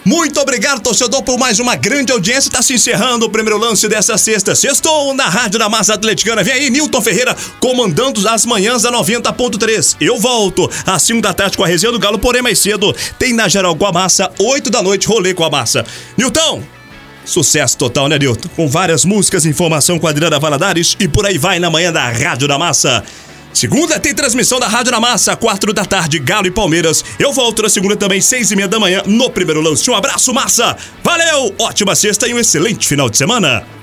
Muito 0.04 0.40
obrigado, 0.40 0.80
torcedor, 0.80 1.22
por 1.22 1.38
mais 1.38 1.60
uma 1.60 1.76
grande 1.76 2.10
audiência. 2.10 2.48
Está 2.48 2.60
se 2.60 2.74
encerrando 2.74 3.24
o 3.24 3.30
primeiro 3.30 3.56
lance 3.56 3.86
dessa 3.88 4.18
sexta. 4.18 4.54
Sextou 4.54 5.14
na 5.14 5.28
Rádio 5.28 5.60
da 5.60 5.68
Massa 5.68 5.94
Atleticana. 5.94 6.42
Vem 6.42 6.54
aí, 6.54 6.70
Nilton 6.70 7.00
Ferreira, 7.00 7.36
comandando 7.60 8.26
as 8.28 8.44
manhãs 8.44 8.82
da 8.82 8.90
90.3. 8.90 9.96
Eu 10.00 10.18
volto 10.18 10.68
às 10.84 11.02
5 11.04 11.22
da 11.22 11.32
tarde 11.32 11.56
com 11.56 11.62
a 11.62 11.68
resenha 11.68 11.92
do 11.92 12.00
Galo, 12.00 12.18
porém 12.18 12.42
mais 12.42 12.58
cedo 12.58 12.92
tem 13.16 13.32
na 13.32 13.48
Geral 13.48 13.76
com 13.76 13.86
a 13.86 13.92
Massa, 13.92 14.32
8 14.40 14.70
da 14.70 14.82
noite, 14.82 15.06
rolê 15.06 15.34
com 15.34 15.44
a 15.44 15.50
Massa. 15.50 15.84
Nilton, 16.16 16.62
Sucesso 17.24 17.78
total, 17.78 18.08
né, 18.08 18.18
Nilton? 18.18 18.48
Com 18.56 18.66
várias 18.66 19.04
músicas, 19.04 19.46
informação 19.46 19.98
com 19.98 20.08
a 20.08 20.10
Adriana 20.10 20.40
Valadares 20.40 20.96
e 20.98 21.06
por 21.06 21.24
aí 21.24 21.38
vai 21.38 21.60
na 21.60 21.70
manhã 21.70 21.92
da 21.92 22.10
Rádio 22.10 22.48
da 22.48 22.58
Massa. 22.58 23.04
Segunda 23.52 24.00
tem 24.00 24.14
transmissão 24.14 24.58
da 24.58 24.66
Rádio 24.66 24.92
na 24.92 25.00
Massa, 25.00 25.36
quatro 25.36 25.72
da 25.72 25.84
tarde, 25.84 26.18
Galo 26.18 26.46
e 26.46 26.50
Palmeiras. 26.50 27.04
Eu 27.18 27.32
volto 27.32 27.62
na 27.62 27.68
segunda 27.68 27.96
também, 27.96 28.20
seis 28.20 28.50
e 28.50 28.56
meia 28.56 28.68
da 28.68 28.80
manhã, 28.80 29.02
no 29.06 29.30
primeiro 29.30 29.60
lance. 29.60 29.90
Um 29.90 29.94
abraço, 29.94 30.32
Massa! 30.32 30.76
Valeu! 31.02 31.54
Ótima 31.58 31.94
sexta 31.94 32.26
e 32.26 32.34
um 32.34 32.38
excelente 32.38 32.88
final 32.88 33.10
de 33.10 33.16
semana! 33.16 33.81